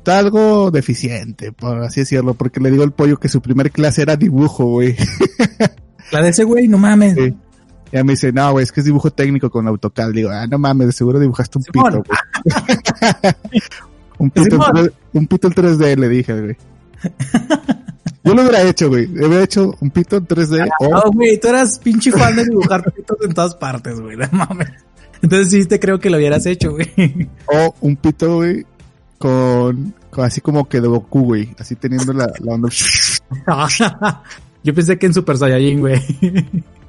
[0.00, 4.00] está algo deficiente, por así decirlo, porque le digo al pollo que su primer clase
[4.00, 4.96] era dibujo, güey.
[6.12, 7.14] La de ese güey, no mames.
[7.14, 7.34] Sí.
[7.92, 10.12] Ya me dice, no, güey, es que es dibujo técnico con AutoCAD.
[10.12, 11.92] Digo, ah, no mames, de seguro dibujaste un Simón.
[11.92, 13.34] pito, güey.
[14.18, 14.68] un, pito en Simón.
[14.68, 16.56] 3D, un pito en 3D, le dije, güey.
[18.22, 19.06] Yo lo hubiera hecho, güey.
[19.06, 22.84] Hubiera hecho un pito en 3D o No, güey, tú eras pinche fan de dibujar
[22.92, 24.68] pitos en todas partes, güey, no mames.
[25.22, 27.28] Entonces sí te creo que lo hubieras hecho, güey.
[27.46, 28.64] O un pito, güey,
[29.18, 31.54] con, con así como que de Goku, güey.
[31.58, 32.68] Así teniendo la, la onda.
[34.62, 36.00] Yo pensé que en Super Saiyajin, güey.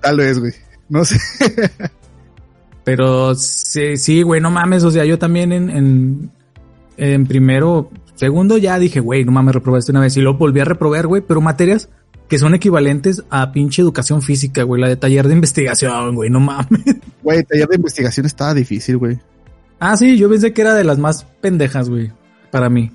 [0.02, 0.54] Tal vez, güey.
[0.92, 1.18] No sé.
[2.84, 4.84] Pero sí, sí, güey, no mames.
[4.84, 6.32] O sea, yo también en, en,
[6.98, 10.18] en primero, segundo ya dije, güey, no mames, reprobaste una vez.
[10.18, 11.90] Y luego volví a reprobar, güey, pero materias
[12.28, 16.40] que son equivalentes a pinche educación física, güey, la de taller de investigación, güey, no
[16.40, 16.82] mames.
[17.24, 19.20] Güey, taller de investigación estaba difícil, güey.
[19.80, 22.12] Ah, sí, yo pensé que era de las más pendejas, güey,
[22.50, 22.92] para mí.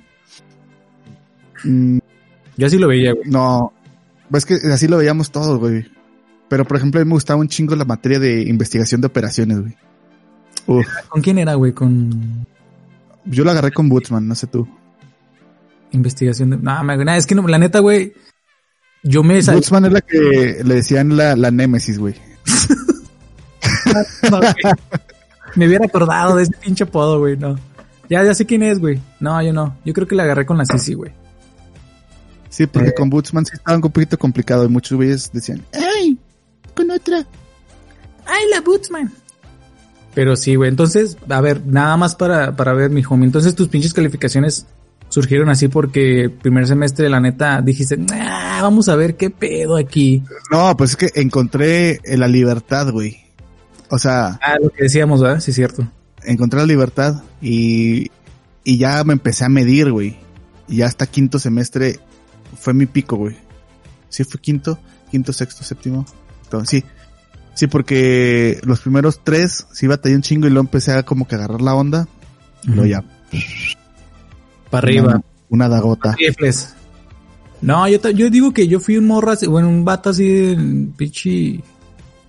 [1.63, 1.99] Mm,
[2.57, 3.29] Yo así lo veía, güey.
[3.29, 3.71] no.
[4.33, 5.85] Es que así lo veíamos todos, güey.
[6.49, 9.59] Pero, por ejemplo, a mí me gustaba un chingo la materia de investigación de operaciones,
[9.59, 9.75] güey.
[10.67, 10.87] Uf.
[11.09, 11.73] ¿Con quién era, güey?
[11.73, 12.45] Con
[13.25, 14.67] Yo la agarré con Bootsman, no sé tú.
[15.91, 16.57] investigación de...
[16.57, 18.13] No, me- nada, es que no, la neta, güey,
[19.03, 19.41] yo me...
[19.41, 22.15] Bootsman es la que le decían la, la némesis, güey.
[24.31, 24.53] No, güey.
[25.55, 27.57] Me hubiera acordado de ese pinche apodo, güey, no.
[28.09, 29.01] Ya, ya sé quién es, güey.
[29.19, 29.75] No, yo no.
[29.85, 31.11] Yo creo que la agarré con la Sisi, güey.
[32.49, 32.93] Sí, porque Eh.
[32.95, 35.81] con Bootsman sí estaba un poquito complicado y muchos güeyes decían, ¡ay!
[37.07, 37.25] Otra.
[38.25, 39.11] ¡Ay, la Bootsman!
[40.13, 40.69] Pero sí, güey.
[40.69, 43.25] Entonces, a ver, nada más para, para ver, mi homie.
[43.27, 44.65] Entonces, tus pinches calificaciones
[45.09, 50.23] surgieron así porque primer semestre, la neta, dijiste, "Ah, vamos a ver qué pedo aquí.
[50.51, 53.17] No, pues es que encontré la libertad, güey.
[53.89, 55.39] O sea, Ah, lo que decíamos, ¿verdad?
[55.39, 55.87] Sí, es cierto.
[56.23, 58.11] encontré la libertad y,
[58.65, 60.17] y ya me empecé a medir, güey.
[60.67, 61.99] Y ya hasta quinto semestre
[62.59, 63.37] fue mi pico, güey.
[64.09, 64.77] Sí, fue quinto,
[65.09, 66.05] quinto, sexto, séptimo.
[66.65, 66.83] Sí.
[67.53, 71.35] Sí, porque los primeros tres sí batallé un chingo y luego empecé a como que
[71.35, 72.07] agarrar la onda.
[72.63, 73.03] Y luego ya.
[74.69, 75.07] Para arriba.
[75.07, 76.15] Una, una dagota.
[76.17, 76.75] Rifles.
[77.61, 80.87] No, yo, yo digo que yo fui un morro así, bueno, un vato así de
[80.95, 81.63] pinche,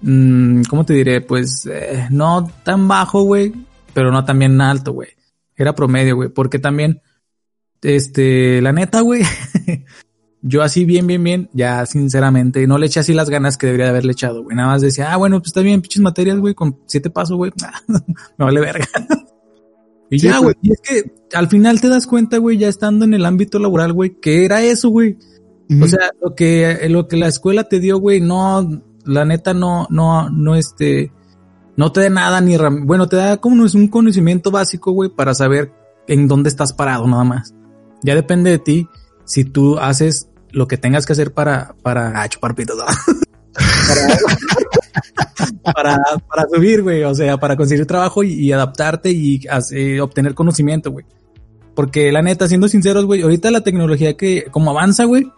[0.00, 1.20] mm, ¿cómo te diré?
[1.20, 3.52] Pues, eh, no tan bajo, güey,
[3.92, 5.08] pero no también alto, güey.
[5.56, 7.02] Era promedio, güey, porque también,
[7.82, 9.22] este, la neta, güey,
[10.48, 13.84] yo así bien, bien, bien, ya sinceramente, no le eché así las ganas que debería
[13.86, 14.56] de haberle echado, güey.
[14.56, 17.52] Nada más decía, ah, bueno, pues está bien, pinches materias, güey, con siete pasos, güey,
[18.38, 18.86] me vale verga.
[20.10, 20.42] Y Sí, ya, pues.
[20.42, 20.56] güey.
[20.62, 23.92] Y es que al final te das cuenta, güey, ya estando en el ámbito laboral,
[23.92, 25.18] güey, que era eso, güey.
[25.82, 28.66] O sea, lo que, lo que la escuela te dio, güey, no,
[29.04, 31.12] la neta no, no, no, este,
[31.76, 35.34] no te da nada ni, bueno, te da como es un conocimiento básico, güey, para
[35.34, 35.74] saber
[36.06, 37.54] en dónde estás parado, nada más.
[38.02, 38.88] Ya depende de ti
[39.26, 42.84] si tú haces lo que tengas que hacer para, para, ah, chupar pito, ¿no?
[43.86, 44.08] para,
[45.74, 49.40] para, para subir, güey, o sea, para conseguir trabajo y, y adaptarte y
[50.00, 51.04] obtener conocimiento, güey.
[51.78, 55.30] Porque la neta, siendo sinceros, güey, ahorita la tecnología que, como avanza, güey,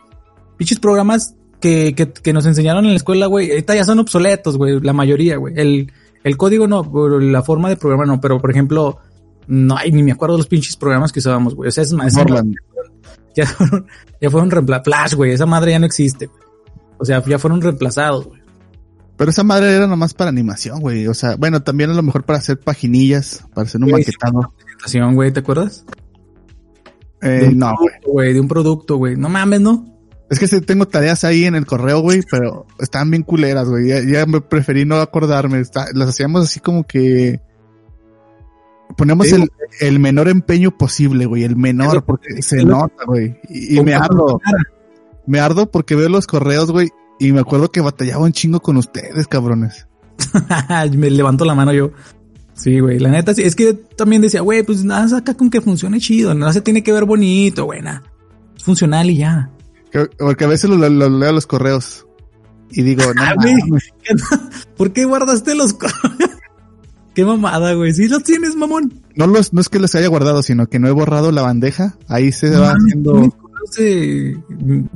[0.56, 4.56] pinches programas que, que, que nos enseñaron en la escuela, güey, ahorita ya son obsoletos,
[4.56, 5.52] güey, la mayoría, güey.
[5.56, 5.92] El,
[6.24, 6.82] el código no,
[7.20, 8.98] la forma de programar no, pero por ejemplo,
[9.48, 11.68] no hay ni me acuerdo de los pinches programas que usábamos, güey.
[11.68, 12.14] O sea, es más.
[13.34, 13.86] Ya fueron,
[14.20, 15.14] ya fueron reemplazados.
[15.14, 16.30] Güey, esa madre ya no existe.
[16.98, 18.40] O sea, ya fueron reemplazados, güey.
[19.16, 21.06] Pero esa madre era nomás para animación, güey.
[21.06, 23.92] O sea, bueno, también a lo mejor para hacer paginillas, para hacer un sí.
[23.92, 24.54] maquetado.
[24.58, 25.84] Presentación, güey, ¿te acuerdas?
[27.20, 27.74] Eh, De no,
[28.06, 28.32] güey.
[28.32, 29.16] de un producto, güey.
[29.16, 29.84] No mames, ¿no?
[30.30, 33.88] Es que tengo tareas ahí en el correo, güey, pero estaban bien culeras, güey.
[33.88, 35.58] Ya, ya me preferí no acordarme.
[35.60, 37.40] Está- las hacíamos así como que
[38.96, 39.50] ponemos Sí, el,
[39.80, 43.38] el menor empeño posible, güey, el menor, porque se nota, güey.
[43.48, 44.40] Y, me ardo,
[45.26, 48.76] me ardo porque veo los correos, güey, y me acuerdo que batallaba un chingo con
[48.76, 49.86] ustedes, cabrones.
[50.96, 51.92] me levanto la mano yo.
[52.54, 53.42] Sí, güey, la neta, sí.
[53.42, 56.34] Es que también decía, güey, pues nada, saca con que funcione chido.
[56.34, 58.02] No se tiene que ver bonito, güey, nada.
[58.54, 59.50] Es funcional y ya.
[59.90, 62.06] Que- Porque a veces lo, lo- lo leo los correos
[62.70, 63.54] y digo, no Ah, güey.
[64.76, 65.74] ¿Por qué guardaste los
[67.14, 67.92] Qué mamada, güey.
[67.92, 68.92] Sí los tienes, mamón.
[69.16, 71.96] no, los, no es que los haya guardado, sino que no he borrado la bandeja.
[72.08, 73.12] Ahí se va Mames, haciendo...
[73.12, 74.36] correos se-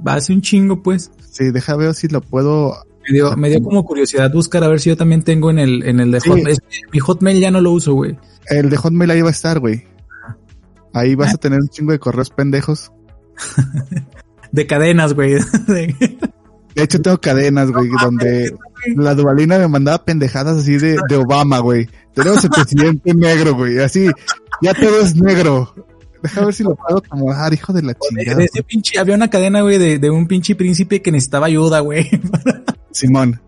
[0.07, 1.11] Hace un chingo, pues.
[1.31, 2.75] Sí, deja ver si lo puedo
[3.09, 5.83] Me dio, me dio como curiosidad buscar a ver si yo también tengo en el,
[5.83, 6.29] en el de Sí.
[6.31, 6.49] Hotmail.
[6.49, 8.17] Es que mi Hotmail ya no lo uso, güey.
[8.47, 9.85] El de Hotmail ahí va a estar, güey.
[10.93, 12.93] Ahí vas a tener un chingo de correos pendejos.
[14.53, 15.33] De cadenas, güey.
[15.67, 15.95] De-
[16.77, 18.55] hecho, tengo cadenas, güey, donde
[18.97, 21.89] la Duvalina me mandaba pendejadas así de, de Obama, güey.
[22.15, 23.79] Tenemos el presidente negro, güey.
[23.79, 24.09] Así,
[24.63, 25.75] ya todo es negro.
[26.23, 28.39] Deja ver si lo puedo acomodar, hijo de la chingada.
[28.39, 31.81] de ese pinche, había una cadena, güey, de, de un pinche príncipe que necesitaba ayuda,
[31.81, 32.09] güey.
[32.93, 33.41] Simón.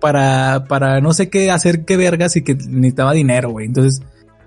[0.00, 3.66] para, para no sé qué hacer qué vergas y que necesitaba dinero, güey.
[3.66, 4.02] Entonces,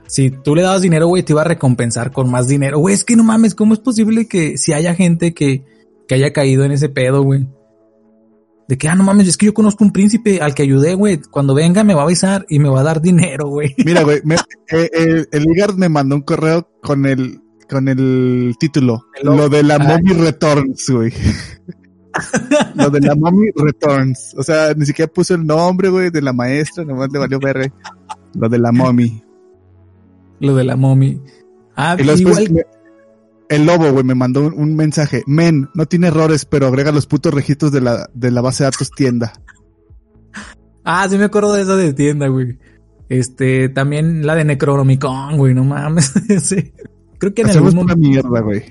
[0.07, 2.79] si tú le dabas dinero, güey, te iba a recompensar con más dinero.
[2.79, 5.63] Güey, es que no mames, ¿cómo es posible que si haya gente que,
[6.07, 7.47] que haya caído en ese pedo, güey?
[8.67, 11.21] De que, ah, no mames, es que yo conozco un príncipe al que ayudé, güey.
[11.31, 13.73] Cuando venga me va a avisar y me va a dar dinero, güey.
[13.85, 14.35] Mira, güey, me-
[14.71, 17.39] eh, el, Ligard me mandó un correo con el,
[17.69, 19.05] con el título.
[19.23, 19.87] Lo de la Ajá.
[19.97, 21.13] Mommy Returns, güey.
[22.75, 24.33] lo de la Mommy Returns.
[24.37, 27.71] O sea, ni siquiera puso el nombre, güey, de la maestra, nomás le valió verga.
[28.33, 29.23] Lo de la Mommy.
[30.39, 31.19] Lo de la mommy.
[31.75, 32.51] Ah, Y después igual.
[32.53, 32.76] me-
[33.49, 35.23] el lobo, güey, me mandó un, un mensaje.
[35.27, 38.69] Men, no tiene errores, pero agrega los putos registros de la, de la base de
[38.71, 39.33] datos tienda.
[40.83, 42.57] Ah, sí me acuerdo de esa de tienda, güey.
[43.09, 46.13] Este, también la de Necronomicon, güey, no mames.
[46.41, 46.73] sí.
[47.17, 48.09] Creo que en Hacemos algún momento.
[48.09, 48.63] mierda, güey.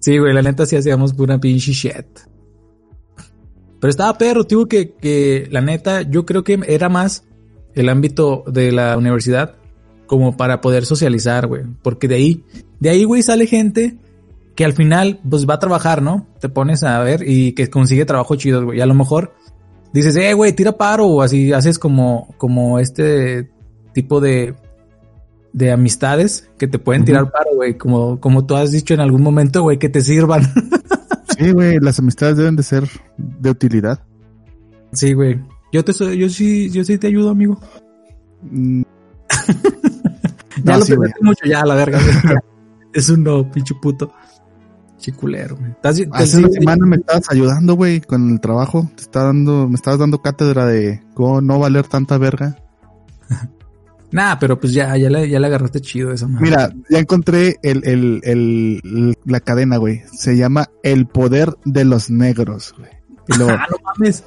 [0.00, 2.06] Sí, güey, la neta sí hacíamos pura pinche shit.
[3.80, 7.24] Pero estaba perro, digo que, que la neta, yo creo que era más
[7.74, 9.57] el ámbito de la universidad
[10.08, 11.62] como para poder socializar, güey.
[11.82, 12.44] Porque de ahí,
[12.80, 13.96] de ahí, güey, sale gente
[14.56, 16.26] que al final, pues va a trabajar, ¿no?
[16.40, 18.78] Te pones a ver y que consigue trabajo chido, güey.
[18.78, 19.34] Y a lo mejor
[19.92, 23.50] dices, eh, güey, tira paro o así haces como, como este
[23.94, 24.56] tipo de,
[25.52, 27.78] de amistades que te pueden tirar paro, güey.
[27.78, 30.42] Como, como tú has dicho en algún momento, güey, que te sirvan.
[31.38, 34.02] sí, güey, las amistades deben de ser de utilidad.
[34.92, 35.40] Sí, güey.
[35.72, 37.60] Yo te soy, yo sí, yo sí te ayudo, amigo.
[38.42, 38.82] Mm.
[40.62, 41.98] ya lo sí, mucho, ya, la verga.
[42.92, 44.12] es un no, pinche puto.
[44.98, 45.74] Chiculero, güey.
[46.12, 48.90] Hace una semana me estabas ayudando, güey, con el trabajo.
[48.96, 52.56] Te estaba dando, me estabas dando cátedra de cómo no valer tanta verga.
[54.10, 56.44] nah, pero pues ya, ya le, ya le agarraste chido eso, madre.
[56.44, 60.02] Mira, ya encontré el, el, el, la cadena, güey.
[60.12, 62.90] Se llama El Poder de los Negros, güey.
[63.48, 64.24] ah, no mames.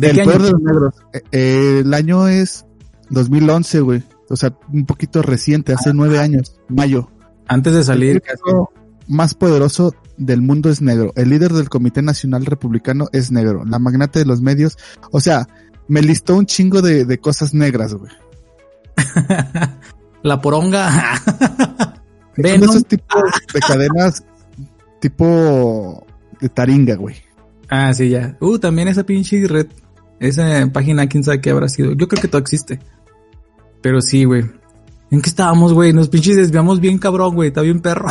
[0.00, 0.94] el Poder de los Negros.
[1.14, 2.64] Eh, eh, el año es
[3.10, 4.02] 2011, güey.
[4.32, 7.10] O sea, un poquito reciente, hace nueve años, mayo.
[7.46, 8.16] Antes de salir.
[8.16, 8.70] El caso
[9.06, 11.12] más poderoso del mundo es negro.
[11.16, 13.64] El líder del Comité Nacional Republicano es negro.
[13.66, 14.78] La magnate de los medios.
[15.10, 15.46] O sea,
[15.86, 18.10] me listó un chingo de, de cosas negras, güey.
[20.22, 21.20] La poronga.
[22.38, 23.22] Ven esos tipos
[23.52, 24.24] de cadenas
[25.02, 26.06] tipo
[26.40, 27.16] de taringa, güey.
[27.68, 28.36] Ah, sí, ya.
[28.40, 29.66] Uh, también esa pinche red.
[30.20, 31.92] Esa página, quién sabe qué habrá sido.
[31.92, 32.78] Yo creo que todo existe.
[33.82, 34.44] Pero sí, güey.
[35.10, 35.92] ¿En qué estábamos, güey?
[35.92, 37.48] Nos pinches desviamos bien cabrón, güey.
[37.48, 38.08] Está bien perro.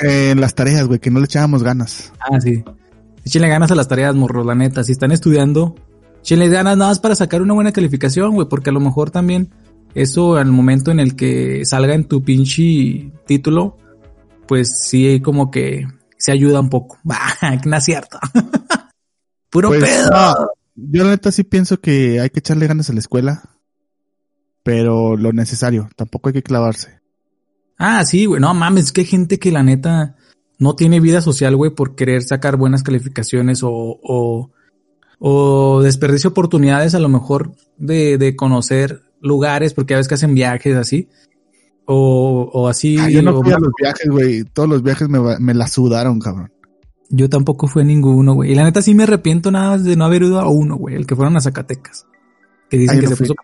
[0.00, 2.12] En, las tareas, güey, que no le echábamos ganas.
[2.18, 2.64] Ah, sí.
[3.24, 4.82] Échenle ganas a las tareas, morro, la neta.
[4.82, 5.76] Si están estudiando,
[6.22, 8.48] échenle ganas nada más para sacar una buena calificación, güey.
[8.48, 9.50] Porque a lo mejor también
[9.94, 13.76] eso al momento en el que salga en tu pinche título,
[14.46, 15.86] pues sí, como que
[16.16, 16.98] se ayuda un poco.
[17.04, 18.18] Bah, no es cierto.
[19.50, 20.50] Puro pues, pedo.
[20.74, 23.57] yo la neta sí pienso que hay que echarle ganas a la escuela
[24.68, 27.00] pero lo necesario, tampoco hay que clavarse.
[27.78, 30.16] Ah, sí, güey, no mames, que hay gente que la neta
[30.58, 34.50] no tiene vida social, güey, por querer sacar buenas calificaciones o, o,
[35.20, 40.34] o desperdicio oportunidades a lo mejor de, de conocer lugares, porque a veces que hacen
[40.34, 41.08] viajes así.
[41.86, 42.98] O, o así.
[42.98, 44.44] Ah, yo no fui a los viajes, güey.
[44.44, 46.52] Todos los viajes me, me la sudaron, cabrón.
[47.08, 48.52] Yo tampoco fui a ninguno, güey.
[48.52, 50.94] Y la neta sí me arrepiento nada más de no haber ido a uno, güey.
[50.94, 52.06] El que fueron a Zacatecas.
[52.68, 53.34] Que dicen que se puso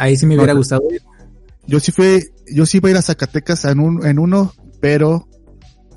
[0.00, 0.82] Ahí sí me hubiera gustado.
[1.66, 5.28] Yo sí fui, yo sí iba a ir a Zacatecas en un, en uno, pero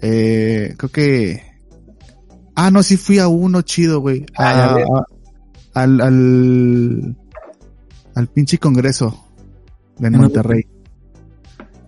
[0.01, 1.41] eh, creo que
[2.54, 4.26] ah no sí fui a uno chido, güey.
[4.38, 4.76] Ah,
[5.74, 7.16] al, al
[8.14, 9.26] al pinche congreso
[9.97, 10.68] de Monterrey.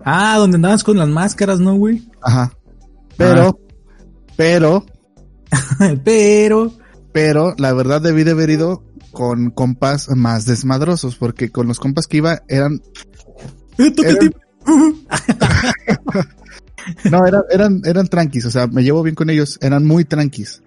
[0.05, 2.07] Ah, donde andabas con las máscaras, ¿no, güey?
[2.21, 2.53] Ajá.
[3.17, 3.59] Pero,
[4.37, 4.85] pero,
[6.05, 6.71] pero,
[7.11, 8.85] pero, la verdad debí de haber ido
[9.15, 12.81] con compas más desmadrosos, porque con los compas que iba eran...
[17.09, 20.61] no, eran, eran, eran tranquis, o sea, me llevo bien con ellos, eran muy tranquis.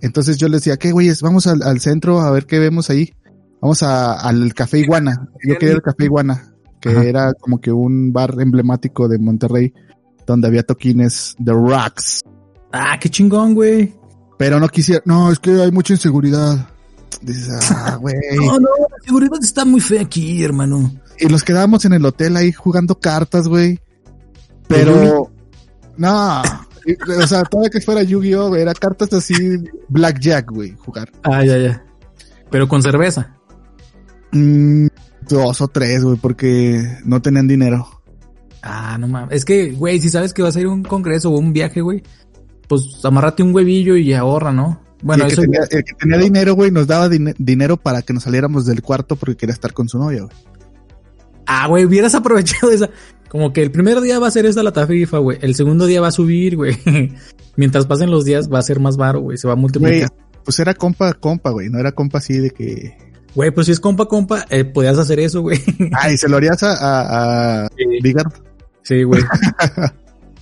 [0.00, 1.20] Entonces yo les decía, ¿qué güeyes?
[1.20, 3.12] Vamos al, al, centro a ver qué vemos ahí.
[3.60, 5.28] Vamos a, al Café Iguana.
[5.46, 9.74] Yo quería el Café Iguana, que era como que un bar emblemático de Monterrey,
[10.26, 12.22] donde había toquines de rocks.
[12.72, 13.94] Ah, qué chingón, güey.
[14.38, 16.71] Pero no quisiera, no, es que hay mucha inseguridad.
[17.22, 18.14] Dices, ah, güey.
[18.36, 20.92] No, no, la seguridad está muy fea aquí, hermano.
[21.18, 23.78] Y nos quedábamos en el hotel ahí jugando cartas, güey.
[24.68, 25.30] Pero,
[25.96, 26.42] no.
[26.42, 28.56] o sea, todo que fuera Yu-Gi-Oh!
[28.56, 29.34] era cartas así,
[29.88, 31.10] Blackjack, güey, jugar.
[31.22, 31.84] Ah, ya, ya.
[32.50, 33.36] Pero con cerveza.
[34.32, 34.86] Mm,
[35.28, 38.02] dos o tres, güey, porque no tenían dinero.
[38.62, 39.36] Ah, no mames.
[39.36, 41.80] Es que, güey, si sabes que vas a ir a un congreso o un viaje,
[41.80, 42.02] güey,
[42.68, 44.80] pues amárrate un huevillo y ahorra, ¿no?
[45.02, 48.22] Bueno, el, que tenía, el que tenía dinero, güey, nos daba dinero para que nos
[48.22, 50.36] saliéramos del cuarto porque quería estar con su novia, güey.
[51.46, 52.90] Ah, güey, hubieras aprovechado esa.
[53.28, 55.38] Como que el primer día va a ser esta la tarifa, güey.
[55.40, 56.76] El segundo día va a subir, güey.
[57.56, 59.38] Mientras pasen los días va a ser más baro, güey.
[59.38, 60.10] Se va a multiplicar.
[60.44, 61.68] pues era compa, compa, güey.
[61.68, 62.96] No era compa así de que.
[63.34, 65.58] Güey, pues si es compa, compa, eh, podías hacer eso, güey.
[65.92, 68.14] Ah, y se lo harías a, a, a sí.
[68.82, 69.22] Sí, güey.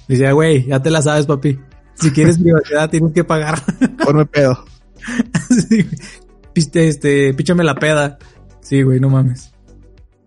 [0.09, 1.59] Dice, güey, ya te la sabes, papi.
[2.01, 3.63] Si quieres privacidad, tienes que pagar.
[4.05, 4.65] Ponme pedo.
[5.51, 5.87] sí,
[6.53, 8.19] Piste, este, píchame la peda.
[8.61, 9.53] Sí, güey, no mames.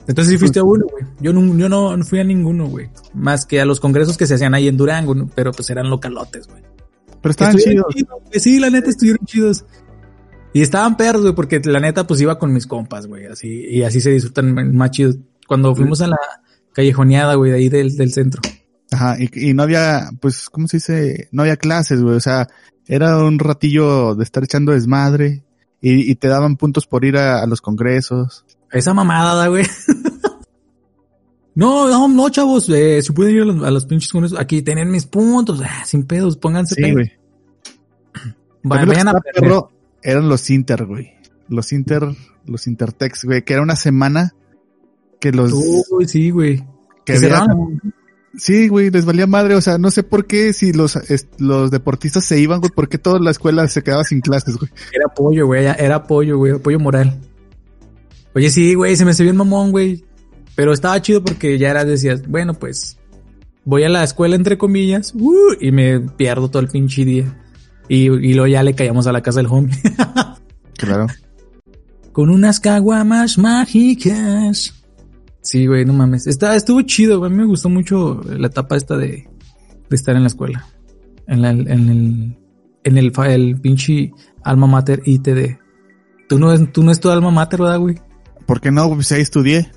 [0.08, 1.06] Entonces sí fuiste a uno, güey.
[1.20, 2.90] Yo no, yo no, fui a ninguno, güey.
[3.14, 6.48] Más que a los congresos que se hacían ahí en Durango, pero pues eran localotes,
[6.48, 6.62] güey.
[7.22, 7.86] Pero estaban chidos.
[8.34, 9.66] Sí, la neta estuvieron chidos.
[10.52, 13.82] Y estaban perros, güey, porque la neta pues iba con mis compas, güey, así, y
[13.82, 15.18] así se disfrutan más chidos.
[15.48, 16.18] Cuando fuimos a la
[16.74, 18.42] callejoneada, güey, de ahí del, del centro.
[18.94, 21.30] Ajá, y, y no había, pues, ¿cómo se dice?
[21.32, 22.16] No había clases, güey.
[22.16, 22.48] O sea,
[22.88, 25.44] era un ratillo de estar echando desmadre
[25.82, 28.46] y, y te daban puntos por ir a, a los congresos.
[28.72, 29.66] Esa mamada, güey.
[31.56, 34.62] no, no, no, chavos, eh, si pueden ir a los, a los pinches congresos, aquí
[34.62, 37.12] tienen mis puntos, ah, sin pedos, pónganse Sí, güey.
[38.64, 39.72] Vayan a perro
[40.04, 41.14] eran los Inter, güey.
[41.48, 42.04] Los Inter,
[42.46, 44.34] los Intertex, güey, que era una semana
[45.20, 46.58] que los Uy, sí, güey.
[47.06, 47.46] que Que había
[48.36, 50.98] Sí, güey, les valía madre, o sea, no sé por qué si los
[51.38, 54.72] los deportistas se iban, güey, por qué toda la escuela se quedaba sin clases, güey.
[54.92, 55.66] Era apoyo, güey.
[55.66, 56.54] Era apoyo, güey.
[56.54, 57.20] Apoyo moral.
[58.34, 58.96] Oye, sí, güey.
[58.96, 60.04] Se me se bien mamón, güey.
[60.56, 62.98] Pero estaba chido porque ya era, decías, bueno, pues
[63.66, 67.40] voy a la escuela, entre comillas, uh, y me pierdo todo el pinche día.
[67.88, 69.76] Y, y luego ya le caíamos a la casa del homie.
[70.76, 71.08] Claro.
[72.12, 74.83] Con unas caguamas mágicas.
[75.44, 76.26] Sí, güey, no mames.
[76.26, 77.30] Está, estuvo chido, güey.
[77.30, 79.28] A mí me gustó mucho la etapa esta de,
[79.90, 80.66] de estar en la escuela.
[81.28, 82.38] En, la, en el,
[82.84, 84.12] en el, el pinche
[84.44, 85.58] alma mater ITD.
[86.30, 88.00] Tú no, es- tú no es tu alma mater, ¿verdad, güey?
[88.46, 88.90] ¿Por qué no?
[88.90, 89.70] Pues ahí estudié.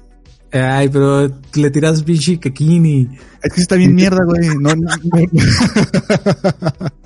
[0.52, 3.08] Ay, pero le tiras pinche caquín y...
[3.42, 4.48] Es que está bien mierda, güey.
[4.58, 4.88] No, no, no.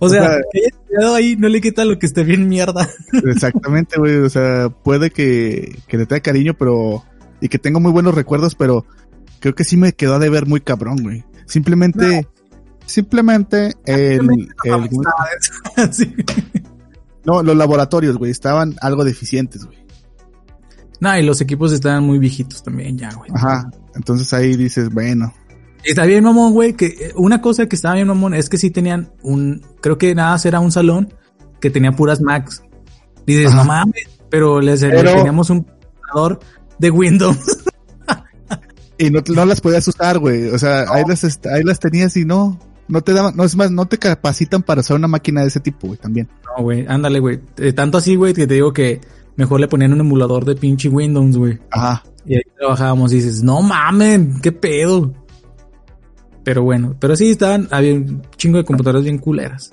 [0.00, 2.48] O sea, O sea- que haya estudiado ahí no le quita lo que esté bien
[2.48, 2.88] mierda.
[3.24, 4.16] Exactamente, güey.
[4.18, 7.04] O sea, puede que, que le tenga cariño, pero.
[7.40, 8.84] Y que tengo muy buenos recuerdos, pero
[9.40, 11.24] creo que sí me quedó a deber muy cabrón, güey.
[11.46, 12.26] Simplemente.
[12.86, 14.28] Simplemente el,
[14.64, 14.88] el-
[15.92, 16.14] Sí.
[17.24, 19.78] no, los laboratorios, güey, estaban algo deficientes, güey.
[21.00, 23.30] No, y los equipos estaban muy viejitos también ya, güey.
[23.34, 23.70] Ajá.
[23.94, 25.32] Entonces ahí dices, bueno,
[25.84, 28.70] Está bien, mamón, güey, que eh, una cosa que estaba bien, mamón, es que sí
[28.70, 31.12] tenían un, creo que nada era un salón
[31.60, 32.62] que tenía puras Macs.
[33.26, 33.56] Y dices, Ajá.
[33.58, 36.40] no mames, pero les le Pero- teníamos un computador
[36.78, 37.36] de Windows.
[38.98, 40.48] y no, no las podías usar, güey.
[40.50, 42.58] O sea, ahí las, ahí las tenías y no,
[42.88, 45.60] no te daban, no es más, no te capacitan para usar una máquina de ese
[45.60, 46.28] tipo, güey, también.
[46.56, 47.40] No, güey, ándale, güey.
[47.58, 49.00] Eh, tanto así, güey, que te digo que
[49.36, 51.58] mejor le ponían un emulador de pinche Windows, güey.
[51.70, 52.02] Ajá.
[52.26, 55.12] Y ahí trabajábamos y dices, no mames, qué pedo.
[56.48, 59.70] Pero bueno, pero sí estaban, había un chingo de computadoras bien culeras.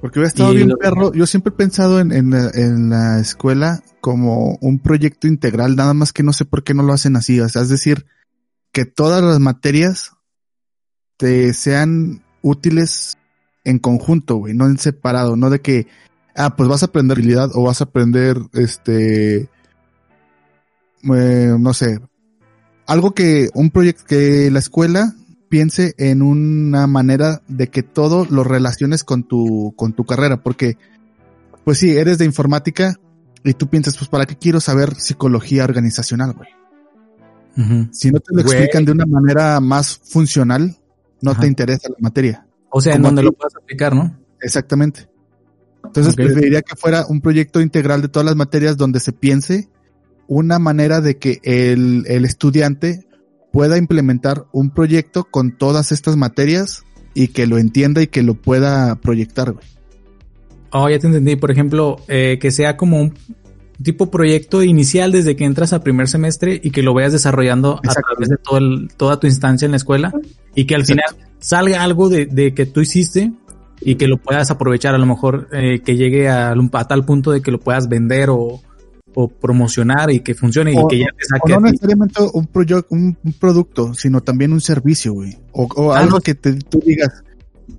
[0.00, 1.12] Porque hubiera estado Y bien lo- perro.
[1.14, 5.94] Yo siempre he pensado en, en, la, en la escuela como un proyecto integral, nada
[5.94, 7.38] más que no sé por qué no lo hacen así.
[7.38, 8.04] O sea, es decir,
[8.72, 10.10] que todas las materias
[11.18, 13.16] te sean útiles
[13.62, 15.86] en conjunto, güey, no en separado, no de que,
[16.34, 19.48] ah, pues vas a aprender habilidad o vas a aprender, este,
[21.14, 22.00] eh, no sé,
[22.88, 25.14] algo que un proyecto, que la escuela
[25.48, 30.76] piense en una manera de que todo lo relaciones con tu, con tu carrera, porque,
[31.64, 32.96] pues sí, eres de informática
[33.44, 36.48] y tú piensas, pues, ¿para qué quiero saber psicología organizacional, güey?
[37.90, 38.54] Si no te lo Güey.
[38.54, 40.76] explican de una manera más funcional,
[41.22, 41.40] no Ajá.
[41.40, 42.46] te interesa la materia.
[42.68, 43.26] O sea, en donde aquí.
[43.26, 44.14] lo puedas aplicar, ¿no?
[44.42, 45.08] Exactamente.
[45.82, 46.16] Entonces Ok.
[46.18, 49.70] preferiría que fuera un proyecto integral de todas las materias donde se piense
[50.28, 53.06] una manera de que el, el estudiante
[53.56, 56.84] pueda implementar un proyecto con todas estas materias
[57.14, 59.64] y que lo entienda y que lo pueda proyectar, güey.
[60.72, 61.36] Oh, ya te entendí.
[61.36, 63.14] Por ejemplo, eh, que sea como un
[63.82, 67.92] tipo proyecto inicial desde que entras a primer semestre y que lo vayas desarrollando a
[67.94, 70.12] través de todo el- toda tu instancia en la escuela
[70.54, 71.02] y que al Exacto.
[71.16, 73.32] final salga algo de, de que tú hiciste
[73.80, 76.54] y que lo puedas aprovechar, a lo mejor eh, que llegue a
[76.88, 78.60] tal punto de que lo puedas vender o,
[79.18, 82.86] o promocionar y que funcione y que ya te O saque no necesariamente un, proyecto
[82.90, 85.38] un, un producto, sino también un servicio, güey.
[85.52, 86.20] O, o Ah, algo no.
[86.20, 87.24] que te, tú digas,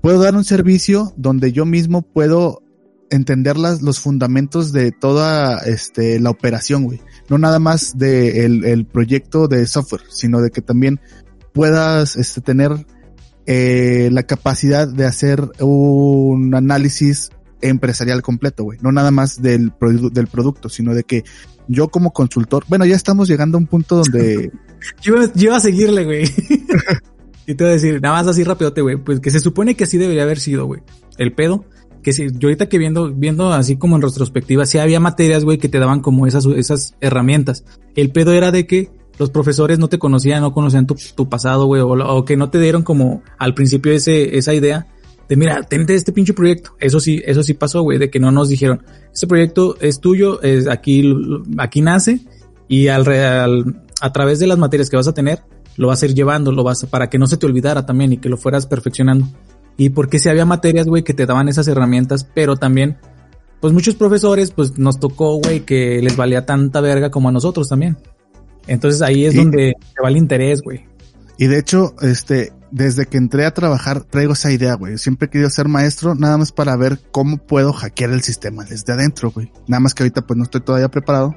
[0.01, 2.63] puedo dar un servicio donde yo mismo puedo
[3.11, 7.01] entender las, los fundamentos de toda este, la operación, güey.
[7.29, 10.99] No nada más de el, el proyecto de software, sino de que también
[11.53, 12.71] puedas este, tener
[13.45, 17.29] eh, la capacidad de hacer un análisis
[17.61, 18.79] empresarial completo, güey.
[18.81, 21.23] No nada más del, produ- del producto, sino de que
[21.67, 24.51] yo como consultor, bueno, ya estamos llegando a un punto donde,
[25.01, 26.23] Yo, iba- yo iba a seguirle, güey.
[27.47, 28.97] y te voy a decir, nada más así rapidote, güey.
[28.97, 30.81] Pues que se supone que así debería haber sido, güey.
[31.17, 31.65] El pedo.
[32.03, 35.57] Que si, yo ahorita que viendo, viendo así como en retrospectiva, sí había materias, güey,
[35.57, 37.65] que te daban como esas, esas herramientas.
[37.95, 41.65] El pedo era de que los profesores no te conocían, no conocían tu, tu pasado,
[41.65, 44.87] güey, o, o que no te dieron como al principio ese, esa idea
[45.29, 46.71] de mira, tente este pinche proyecto.
[46.79, 50.41] Eso sí, eso sí pasó, güey, de que no nos dijeron, este proyecto es tuyo,
[50.41, 51.03] es aquí,
[51.57, 52.21] aquí nace
[52.67, 55.43] y al, al- a través de las materias que vas a tener,
[55.75, 58.13] lo vas a ir llevando, lo vas a- para que no se te olvidara también
[58.13, 59.27] y que lo fueras perfeccionando.
[59.75, 62.97] Y porque si había materias, güey, que te daban esas herramientas, pero también,
[63.59, 67.69] pues muchos profesores, pues nos tocó, güey, que les valía tanta verga como a nosotros
[67.69, 67.97] también.
[68.65, 69.37] Entonces ahí es Sí.
[69.39, 70.85] donde te va el interés, güey.
[71.37, 74.97] Y de hecho, este, desde que entré a trabajar traigo esa idea, güey.
[74.97, 78.93] Siempre he querido ser maestro, nada más para ver cómo puedo hackear el sistema desde
[78.93, 79.51] adentro, güey.
[79.67, 81.35] Nada más que ahorita pues no estoy todavía preparado.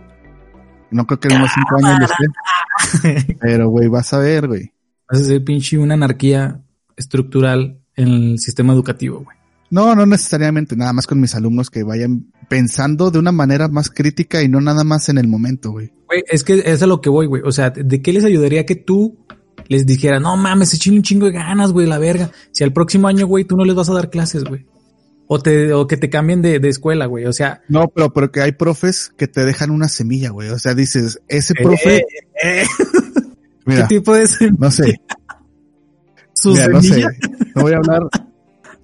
[0.91, 3.37] No creo que en unos cinco años lo esté.
[3.41, 4.73] Pero, güey, vas a ver, güey.
[5.09, 6.63] Vas a ser pinche una anarquía
[6.97, 9.37] estructural en el sistema educativo, güey.
[9.71, 13.89] No, no necesariamente, nada más con mis alumnos que vayan pensando de una manera más
[13.89, 15.93] crítica y no nada más en el momento, güey.
[16.09, 17.43] Güey, es que es a lo que voy, güey.
[17.45, 19.25] O sea, ¿de qué les ayudaría que tú
[19.71, 22.33] les dijeras, no mames, se un chingo de ganas, güey, la verga?
[22.51, 24.67] Si al próximo año, güey, tú no les vas a dar clases, güey.
[25.29, 27.25] O, te, o que te cambien de, de escuela, güey.
[27.27, 27.63] O sea.
[27.69, 30.49] No, pero porque hay profes que te dejan una semilla, güey.
[30.49, 31.99] O sea, dices, ese profe.
[31.99, 32.05] Eh,
[32.43, 32.65] eh.
[33.65, 34.57] ¿Qué tipo de semilla?
[34.59, 35.01] No sé.
[36.33, 37.05] ¿Su Mira, no sé.
[37.55, 38.03] No voy a hablar.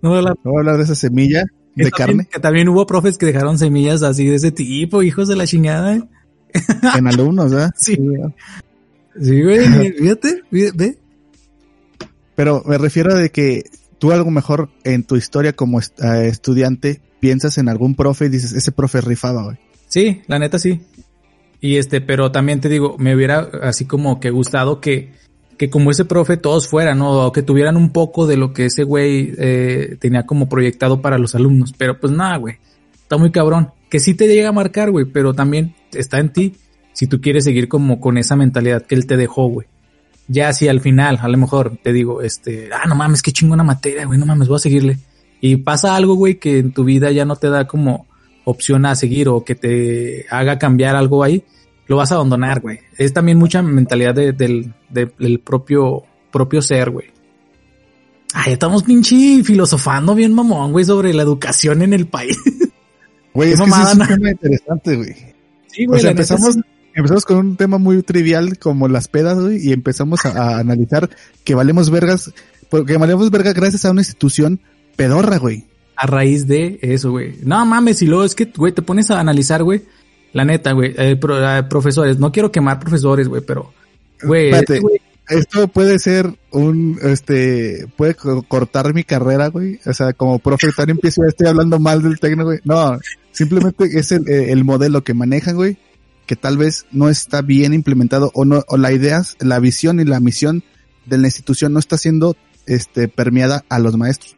[0.03, 2.28] No voy a hablar, no voy a hablar de esa semilla de carne.
[2.30, 5.97] Que también hubo profes que dejaron semillas así de ese tipo, hijos de la chingada.
[5.97, 6.03] ¿eh?
[6.97, 7.70] En alumnos, ¿eh?
[7.76, 7.97] Sí.
[7.97, 8.07] Sí,
[9.18, 10.98] güey, fíjate, ve.
[12.34, 13.64] Pero me refiero a de que
[13.98, 15.84] tú algo mejor en tu historia como eh,
[16.26, 19.56] estudiante piensas en algún profe y dices, ese profe rifaba, güey.
[19.88, 20.80] Sí, la neta sí.
[21.60, 25.12] Y este, pero también te digo, me hubiera así como que gustado que,
[25.56, 27.26] que como ese profe todos fueran, ¿no?
[27.26, 31.18] O que tuvieran un poco de lo que ese güey eh, tenía como proyectado para
[31.18, 31.72] los alumnos.
[31.76, 32.56] Pero pues nada, güey.
[32.94, 33.70] Está muy cabrón.
[33.88, 36.54] Que sí te llega a marcar, güey, pero también está en ti
[36.97, 39.66] si tú quieres seguir como con esa mentalidad que él te dejó, güey
[40.28, 43.62] ya si al final, a lo mejor te digo, este, ah, no mames, qué chingona
[43.62, 44.99] materia, güey, no mames, voy a seguirle.
[45.40, 48.07] Y pasa algo, güey, que en tu vida ya no te da como
[48.44, 51.44] opción a seguir o que te haga cambiar algo ahí,
[51.86, 52.80] lo vas a abandonar, güey.
[52.97, 57.07] Es también mucha mentalidad del, del propio, propio ser, güey.
[58.34, 62.36] Ay, estamos pinche filosofando bien mamón, güey, sobre la educación en el país.
[63.32, 65.14] Güey, es que es un tema interesante, güey.
[65.68, 65.99] Sí, güey.
[65.99, 66.59] O sea, empezamos,
[66.97, 71.11] empezamos con un tema muy trivial como las pedas, güey, y empezamos a, analizar
[71.44, 72.32] que valemos vergas,
[72.70, 74.61] porque valemos vergas gracias a una institución
[74.97, 75.66] pedorra, güey.
[75.94, 77.36] A raíz de eso, güey.
[77.42, 79.82] No mames, y luego es que, güey, te pones a analizar, güey.
[80.32, 83.72] La neta, güey, eh, eh, profesores, no quiero quemar profesores, güey, pero,
[84.22, 84.53] güey,
[85.28, 89.80] esto puede ser un, este, puede cortar mi carrera, güey.
[89.84, 92.61] O sea, como profe, tan empiezo, estoy hablando mal del técnico, güey.
[92.64, 92.99] No,
[93.32, 95.76] simplemente es el, el modelo que manejan, güey
[96.26, 100.04] que tal vez no está bien implementado o no, o la idea, la visión y
[100.04, 100.62] la misión
[101.06, 104.36] de la institución no está siendo este, permeada a los maestros.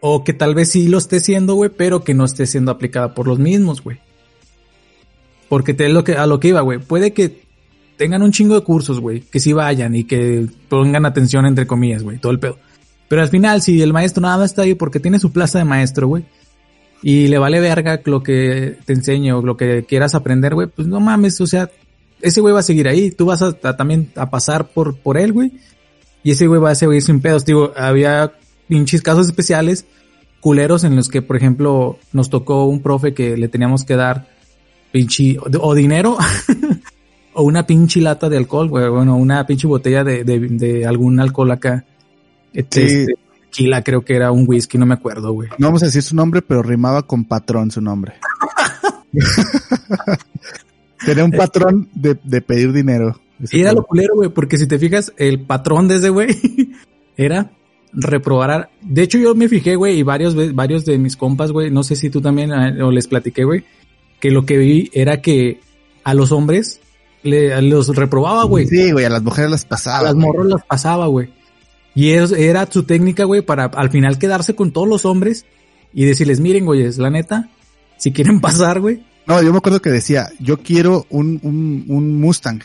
[0.00, 3.14] O que tal vez sí lo esté siendo, güey, pero que no esté siendo aplicada
[3.14, 3.98] por los mismos, güey.
[5.48, 6.78] Porque te, lo que, a lo que iba, güey.
[6.78, 7.42] Puede que
[7.96, 12.02] tengan un chingo de cursos, güey, que sí vayan y que pongan atención entre comillas,
[12.02, 12.58] güey, todo el pedo.
[13.08, 15.64] Pero al final, si el maestro nada más está ahí porque tiene su plaza de
[15.64, 16.24] maestro, güey,
[17.02, 20.88] y le vale verga lo que te enseñe o lo que quieras aprender, güey, pues
[20.88, 21.70] no mames, o sea,
[22.20, 25.32] ese güey va a seguir ahí, tú vas a, también a pasar por, por él,
[25.32, 25.52] güey,
[26.22, 28.32] y ese güey va a seguir sin pedos, digo, había
[28.68, 29.86] pinches casos especiales,
[30.40, 34.26] culeros en los que, por ejemplo, nos tocó un profe que le teníamos que dar
[34.92, 36.16] pinche, o dinero,
[37.34, 41.20] o una pinche lata de alcohol, güey, bueno, una pinche botella de, de, de algún
[41.20, 41.84] alcohol acá.
[42.52, 43.06] Este,
[43.54, 45.48] tequila, creo que era un whisky, no me acuerdo, güey.
[45.58, 48.14] No vamos a decir su nombre, pero rimaba con patrón su nombre.
[51.06, 53.20] Tenía un patrón de, de pedir dinero.
[53.50, 56.28] Y era lo culero, güey, porque si te fijas, el patrón de ese güey
[57.16, 57.50] era
[57.92, 58.70] reprobar.
[58.80, 61.96] De hecho, yo me fijé, güey, y varios, varios de mis compas, güey, no sé
[61.96, 63.64] si tú también eh, o les platiqué, güey,
[64.20, 65.60] que lo que vi era que
[66.02, 66.80] a los hombres
[67.22, 68.66] le, los reprobaba, güey.
[68.66, 69.98] Sí, güey, a las mujeres las pasaba.
[69.98, 71.30] A las morros las pasaba, güey.
[71.94, 75.46] Y era su técnica, güey, para al final quedarse con todos los hombres
[75.92, 77.50] y decirles, miren, güey, es la neta,
[77.98, 79.04] si quieren pasar, güey.
[79.26, 82.62] No, yo me acuerdo que decía, yo quiero un, un, un Mustang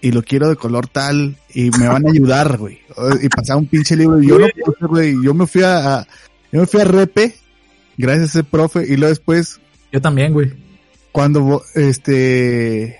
[0.00, 2.78] y lo quiero de color tal y me van a ayudar, güey.
[3.22, 5.16] Y pasaba un pinche libro y yo no puse, güey.
[5.22, 6.06] Yo me fui a,
[6.52, 7.34] yo me fui a Repe
[7.96, 9.60] gracias a ese profe y luego después.
[9.92, 10.52] Yo también, güey.
[11.12, 12.96] Cuando, este.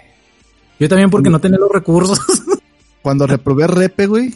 [0.79, 2.19] Yo también porque no tenía los recursos.
[3.03, 4.35] Cuando reprobé Repe, güey,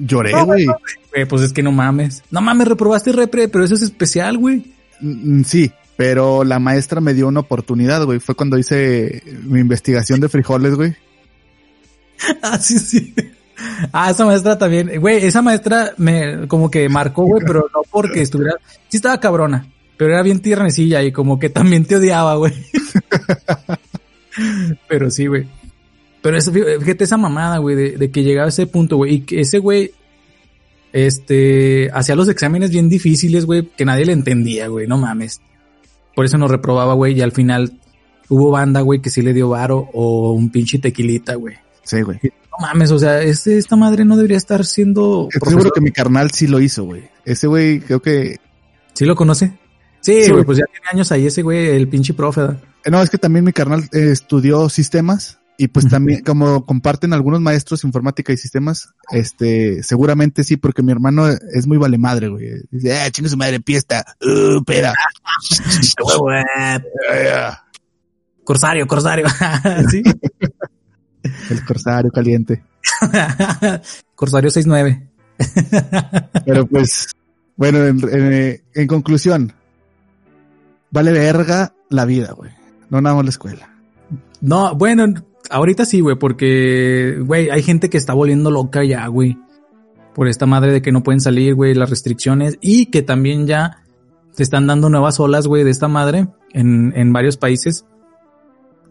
[0.00, 0.66] Lloré, güey.
[1.28, 2.22] pues es que no mames.
[2.30, 4.64] No mames, reprobaste repre, pero eso es especial, güey.
[5.00, 8.20] Mm, sí, pero la maestra me dio una oportunidad, güey.
[8.20, 10.94] Fue cuando hice mi investigación de frijoles, güey.
[12.42, 13.14] ah, sí, sí.
[13.92, 15.00] Ah, esa maestra también.
[15.00, 18.54] Güey, esa maestra me como que marcó, güey, pero no porque estuviera...
[18.88, 22.54] Sí estaba cabrona, pero era bien tiernecilla y como que también te odiaba, güey.
[24.88, 25.46] pero sí, güey.
[26.22, 29.40] Pero eso, fíjate esa mamada, güey, de, que llegaba a ese punto, güey, y que
[29.40, 29.92] ese güey,
[30.92, 35.40] este, hacía los exámenes bien difíciles, güey, que nadie le entendía, güey, no mames.
[36.14, 37.72] Por eso nos reprobaba, güey, y al final
[38.28, 41.56] hubo banda, güey, que sí le dio varo o un pinche tequilita, güey.
[41.84, 42.18] Sí, güey.
[42.22, 45.28] No mames, o sea, este, esta madre no debería estar siendo.
[45.32, 47.08] Estoy seguro que mi carnal sí lo hizo, güey.
[47.24, 48.36] Ese güey, creo que.
[48.92, 49.52] ¿Sí lo conoce?
[50.00, 52.42] Sí, güey, pues ya tiene años ahí ese güey, el pinche profe.
[52.90, 57.42] No, es que también mi carnal eh, estudió sistemas y pues también, como comparten algunos
[57.42, 62.62] maestros informática y sistemas, este, seguramente sí, porque mi hermano es muy vale madre, güey.
[62.70, 64.94] Dice, eh, chingue su madre, piesta, uh, pera.
[68.42, 69.26] corsario, corsario.
[69.90, 70.02] ¿Sí?
[71.50, 72.64] El corsario caliente.
[74.14, 75.08] corsario 69.
[76.46, 77.08] Pero pues,
[77.54, 79.52] bueno, en, en, en conclusión,
[80.90, 82.50] vale verga la vida, güey.
[82.88, 83.68] No nada más la escuela.
[84.40, 85.04] No, bueno,
[85.48, 89.38] ahorita sí, güey, porque, güey, hay gente que está volviendo loca ya, güey.
[90.14, 92.58] Por esta madre de que no pueden salir, güey, las restricciones.
[92.60, 93.82] Y que también ya
[94.32, 97.86] se están dando nuevas olas, güey, de esta madre en, en varios países.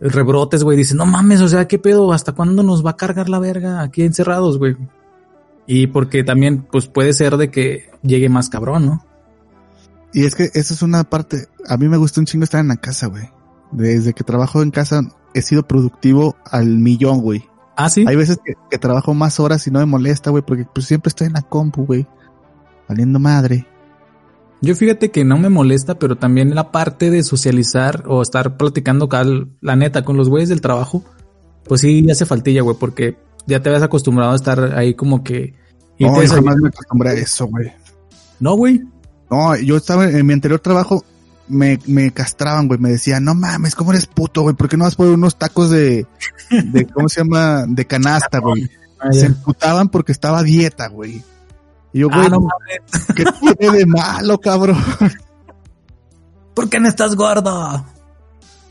[0.01, 0.77] Rebrotes, güey.
[0.77, 2.13] Dicen, no mames, o sea, ¿qué pedo?
[2.13, 4.77] ¿Hasta cuándo nos va a cargar la verga aquí encerrados, güey?
[5.67, 9.05] Y porque también, pues puede ser de que llegue más cabrón, ¿no?
[10.13, 12.69] Y es que esa es una parte, a mí me gusta un chingo estar en
[12.69, 13.29] la casa, güey.
[13.71, 15.01] Desde que trabajo en casa
[15.39, 17.45] he sido productivo al millón, güey.
[17.75, 18.05] Ah, sí.
[18.07, 21.27] Hay veces que, trabajo más horas y no me molesta, güey, porque pues siempre estoy
[21.27, 22.07] en la compu, güey.
[22.87, 23.65] Valiendo madre.
[24.61, 29.07] Yo fíjate que no me molesta, pero también la parte de socializar o estar platicando,
[29.07, 31.03] cal, la neta, con los güeyes del trabajo,
[31.63, 33.17] pues sí hace faltilla, güey, porque
[33.47, 35.53] ya te habías acostumbrado a estar ahí como que...
[35.97, 37.71] Y no, jamás me acostumbré a eso, güey.
[38.39, 38.81] No, güey.
[39.29, 41.03] No, yo estaba en mi anterior trabajo,
[41.49, 44.55] me, me castraban, güey, me decían, no mames, ¿cómo eres puto, güey?
[44.55, 46.05] ¿Por qué no vas por unos tacos de,
[46.49, 47.65] de ¿cómo se llama?
[47.67, 48.69] De canasta, güey.
[48.99, 51.23] Ah, se emputaban porque estaba a dieta, güey.
[51.91, 52.47] Y yo, ah, güey, no
[53.15, 53.25] ¿qué
[53.57, 54.77] tiene de malo, cabrón?
[56.53, 57.85] ¿Por qué no estás gordo?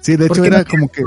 [0.00, 1.02] Sí, de hecho era como que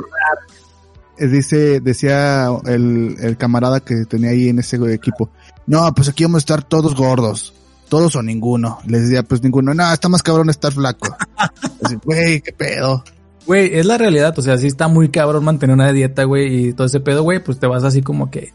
[1.18, 5.30] eh, dice, decía el, el camarada que tenía ahí en ese equipo,
[5.68, 7.54] no, pues aquí vamos a estar todos gordos
[7.92, 8.80] todos o ninguno.
[8.88, 11.14] Les decía, pues ninguno, no, está más cabrón estar flaco.
[11.84, 13.04] Así, güey, qué pedo.
[13.46, 16.74] Güey, es la realidad, o sea, sí está muy cabrón mantener una dieta, güey, y
[16.74, 18.54] todo ese pedo, güey, pues te vas así como que...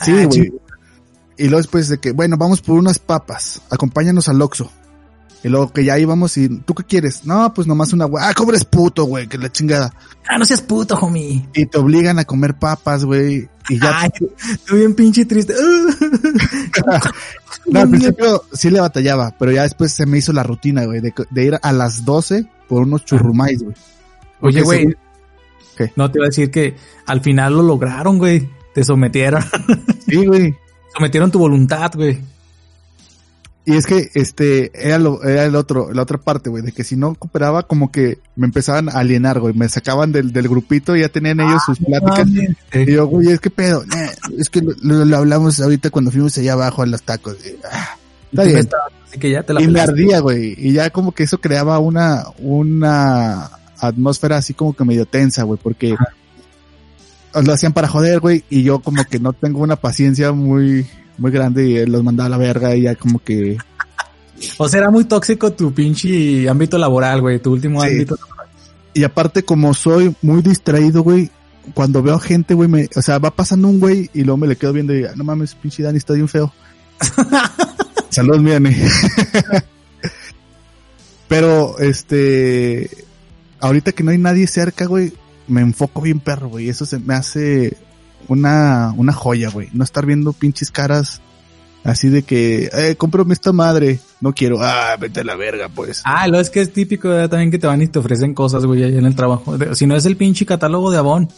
[0.00, 0.54] Sí, ah, güey.
[1.36, 4.70] Y luego después de que, bueno, vamos por unas papas, acompáñanos al Oxxo.
[5.44, 7.26] Y luego que ya íbamos y, ¿tú qué quieres?
[7.26, 8.24] No, pues nomás una, güey.
[8.24, 9.26] Ah, ¿cómo eres puto, güey?
[9.26, 9.92] Que la chingada.
[10.28, 11.48] Ah, no seas puto, homie.
[11.52, 13.50] Y te obligan a comer papas, güey.
[13.68, 14.02] Y ya.
[14.02, 14.10] Ay,
[14.52, 15.52] estoy bien pinche triste.
[17.66, 21.00] no, al principio sí le batallaba, pero ya después se me hizo la rutina, güey,
[21.00, 23.76] de, ir a las 12 por unos churrumais, güey.
[24.40, 24.94] Oye, güey.
[25.96, 28.48] No te iba a decir que al final lo lograron, güey.
[28.74, 29.42] Te sometieron.
[30.06, 30.54] sí, güey.
[30.94, 32.20] Sometieron tu voluntad, güey.
[33.64, 36.82] Y es que, este, era lo, era el otro, la otra parte, güey, de que
[36.82, 40.96] si no cooperaba, como que me empezaban a alienar, güey, me sacaban del, del grupito,
[40.96, 42.28] y ya tenían ellos sus ah, pláticas.
[42.74, 43.84] y yo, güey, es que pedo,
[44.36, 47.36] es que lo, hablamos ahorita cuando fuimos allá abajo a los tacos.
[47.70, 47.96] Ah,
[48.32, 48.68] está bien.
[49.20, 52.24] que ya te la y me ardía, güey, y ya como que eso creaba una,
[52.38, 53.48] una
[53.78, 55.94] atmósfera así como que medio tensa, güey, porque
[57.32, 60.84] lo hacían para joder, güey, y yo como que no tengo una paciencia muy,
[61.22, 63.56] muy grande y los mandaba a la verga y ya como que...
[64.58, 68.18] O sea, era muy tóxico tu pinche ámbito laboral, güey, tu último ámbito
[68.92, 71.30] Y aparte, como soy muy distraído, güey,
[71.74, 74.56] cuando veo gente, güey, me, o sea, va pasando un güey y luego me le
[74.56, 76.52] quedo viendo y no mames, pinche Dani está bien feo.
[78.10, 78.50] Saludos, mi
[81.28, 82.90] Pero, este,
[83.60, 85.12] ahorita que no hay nadie cerca, güey,
[85.46, 86.68] me enfoco bien perro, güey.
[86.68, 87.76] Eso se me hace
[88.28, 89.68] una, una joya, güey.
[89.72, 91.20] No estar viendo pinches caras
[91.84, 94.00] así de que, eh, cómprame esta madre.
[94.20, 96.02] No quiero, ah, vete a la verga, pues.
[96.04, 98.84] Ah, lo es que es típico también que te van y te ofrecen cosas, güey,
[98.84, 99.56] ahí en el trabajo.
[99.74, 101.28] Si no es el pinche catálogo de Avon,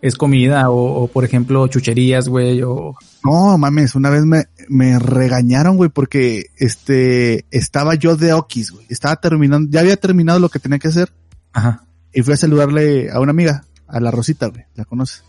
[0.00, 2.94] es comida o, por ejemplo, chucherías, güey, o...
[3.24, 8.86] No, mames, una vez me, me regañaron, güey, porque este, estaba yo de Okis, güey.
[8.90, 11.10] Estaba terminando, ya había terminado lo que tenía que hacer.
[11.52, 11.86] Ajá.
[12.12, 15.24] Y fui a saludarle a una amiga, a la Rosita, güey, la conoces.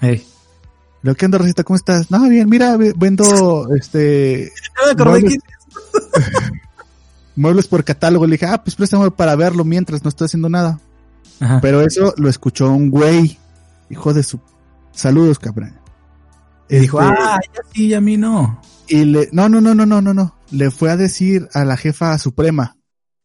[0.00, 0.24] Hey.
[1.02, 2.10] Lo que anda, Rosita, ¿cómo estás?
[2.10, 4.52] No, bien, mira, vendo, este...
[7.38, 8.26] muebles, por catálogo.
[8.26, 10.80] Le dije, ah, pues préstame para verlo mientras no estoy haciendo nada.
[11.62, 13.38] Pero eso lo escuchó un güey,
[13.90, 14.40] hijo de su...
[14.90, 15.78] Saludos, cabrón.
[16.68, 18.60] Y dijo, este, ah, ya sí, a mí no.
[18.88, 20.34] Y le, no, no, no, no, no, no, no.
[20.50, 22.76] Le fue a decir a la jefa suprema,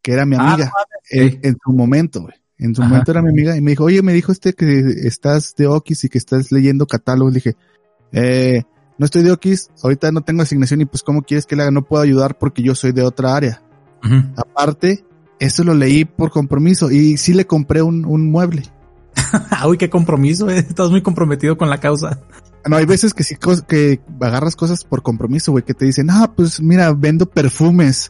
[0.01, 0.71] que era mi ah, amiga,
[1.09, 2.35] en, su momento, güey.
[2.63, 5.53] En su momento era mi amiga y me dijo, oye, me dijo este que estás
[5.57, 7.33] de Okis y que estás leyendo catálogos.
[7.33, 7.55] Le dije,
[8.13, 8.63] eh,
[8.97, 11.71] no estoy de Okis, ahorita no tengo asignación y pues cómo quieres que le haga,
[11.71, 13.61] no puedo ayudar porque yo soy de otra área.
[14.37, 15.05] Aparte,
[15.39, 18.63] eso lo leí por compromiso y sí le compré un, un mueble.
[19.67, 20.59] Uy, qué compromiso, eh.
[20.59, 22.21] estás muy comprometido con la causa.
[22.65, 23.35] no, hay veces que sí
[23.67, 28.09] que agarras cosas por compromiso, güey, que te dicen, ah, pues mira, vendo perfumes.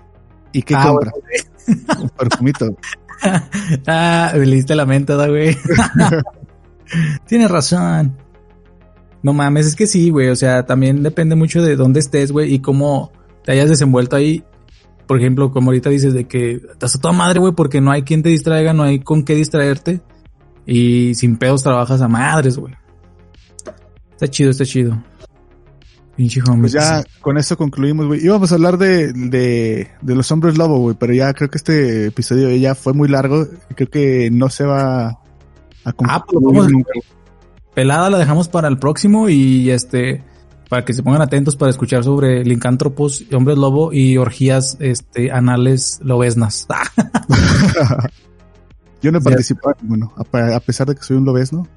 [0.51, 1.13] ¿Y qué Ah, compras?
[1.99, 2.77] Un perfumito.
[3.87, 5.57] ah, leíste la mente, ¿da, güey.
[7.27, 8.17] Tienes razón.
[9.21, 10.29] No mames, es que sí, güey.
[10.29, 13.11] O sea, también depende mucho de dónde estés, güey, y cómo
[13.43, 14.43] te hayas desenvuelto ahí.
[15.07, 18.03] Por ejemplo, como ahorita dices de que estás a toda madre, güey, porque no hay
[18.03, 20.01] quien te distraiga, no hay con qué distraerte.
[20.65, 22.73] Y sin pedos trabajas a madres, güey.
[24.11, 25.01] Está chido, está chido.
[26.15, 26.41] Pinche.
[26.59, 28.23] Pues ya con eso concluimos, güey.
[28.23, 32.07] Íbamos a hablar de, de, de los hombres lobo, güey, pero ya creo que este
[32.07, 33.47] episodio ya fue muy largo.
[33.75, 35.19] Creo que no se va a
[35.85, 36.91] Ah, pues concluir vamos nunca.
[37.73, 40.23] pelada la dejamos para el próximo y este
[40.69, 45.99] para que se pongan atentos para escuchar sobre lincántropos, hombres lobo y orgías este anales
[46.03, 46.67] lobesnas.
[49.01, 51.67] Yo no he participado en ninguno, a, a pesar de que soy un lobesno.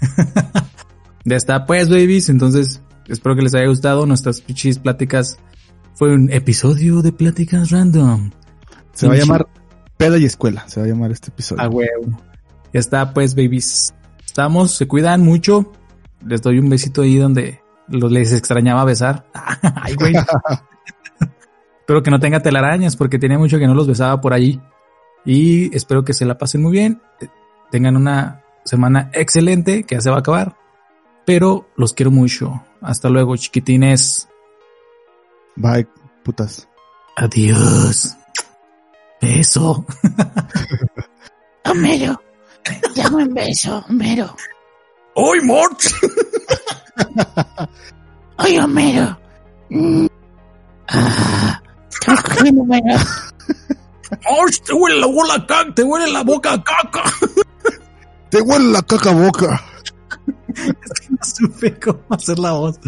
[1.24, 5.38] ya está pues babies, entonces espero que les haya gustado nuestras pichis pláticas.
[5.94, 8.30] Fue un episodio de pláticas random.
[8.92, 9.48] Se va a llamar
[9.96, 11.62] Peda y Escuela, se va a llamar este episodio.
[11.62, 12.20] A huevo.
[12.72, 13.94] Ya está pues babies.
[14.24, 15.72] Estamos, se cuidan mucho.
[16.24, 19.26] Les doy un besito ahí donde los les extrañaba besar.
[19.74, 20.14] Ay, güey.
[21.80, 24.60] Espero que no tenga telarañas porque tenía mucho que no los besaba por allí.
[25.24, 27.00] Y espero que se la pasen muy bien.
[27.70, 30.54] Tengan una semana excelente que ya se va a acabar.
[31.28, 32.64] Pero los quiero mucho.
[32.80, 34.26] Hasta luego, chiquitines.
[35.56, 35.86] Bye,
[36.24, 36.66] putas.
[37.16, 38.16] Adiós.
[39.20, 39.84] Beso.
[41.66, 42.18] Homero,
[42.96, 44.34] dame un beso, Homero.
[45.16, 45.78] ¡Ay, Mort!
[48.38, 49.20] Ay, Homero.
[49.68, 50.06] Mm.
[50.88, 52.96] Ah, estamos cogiendo, Homero.
[54.10, 55.74] ¡Ay, te huele la bola caca!
[55.74, 57.04] ¡Te huele la boca a caca!
[58.30, 59.67] Te huele la caca boca.
[61.10, 62.78] no supe cómo hacer la voz.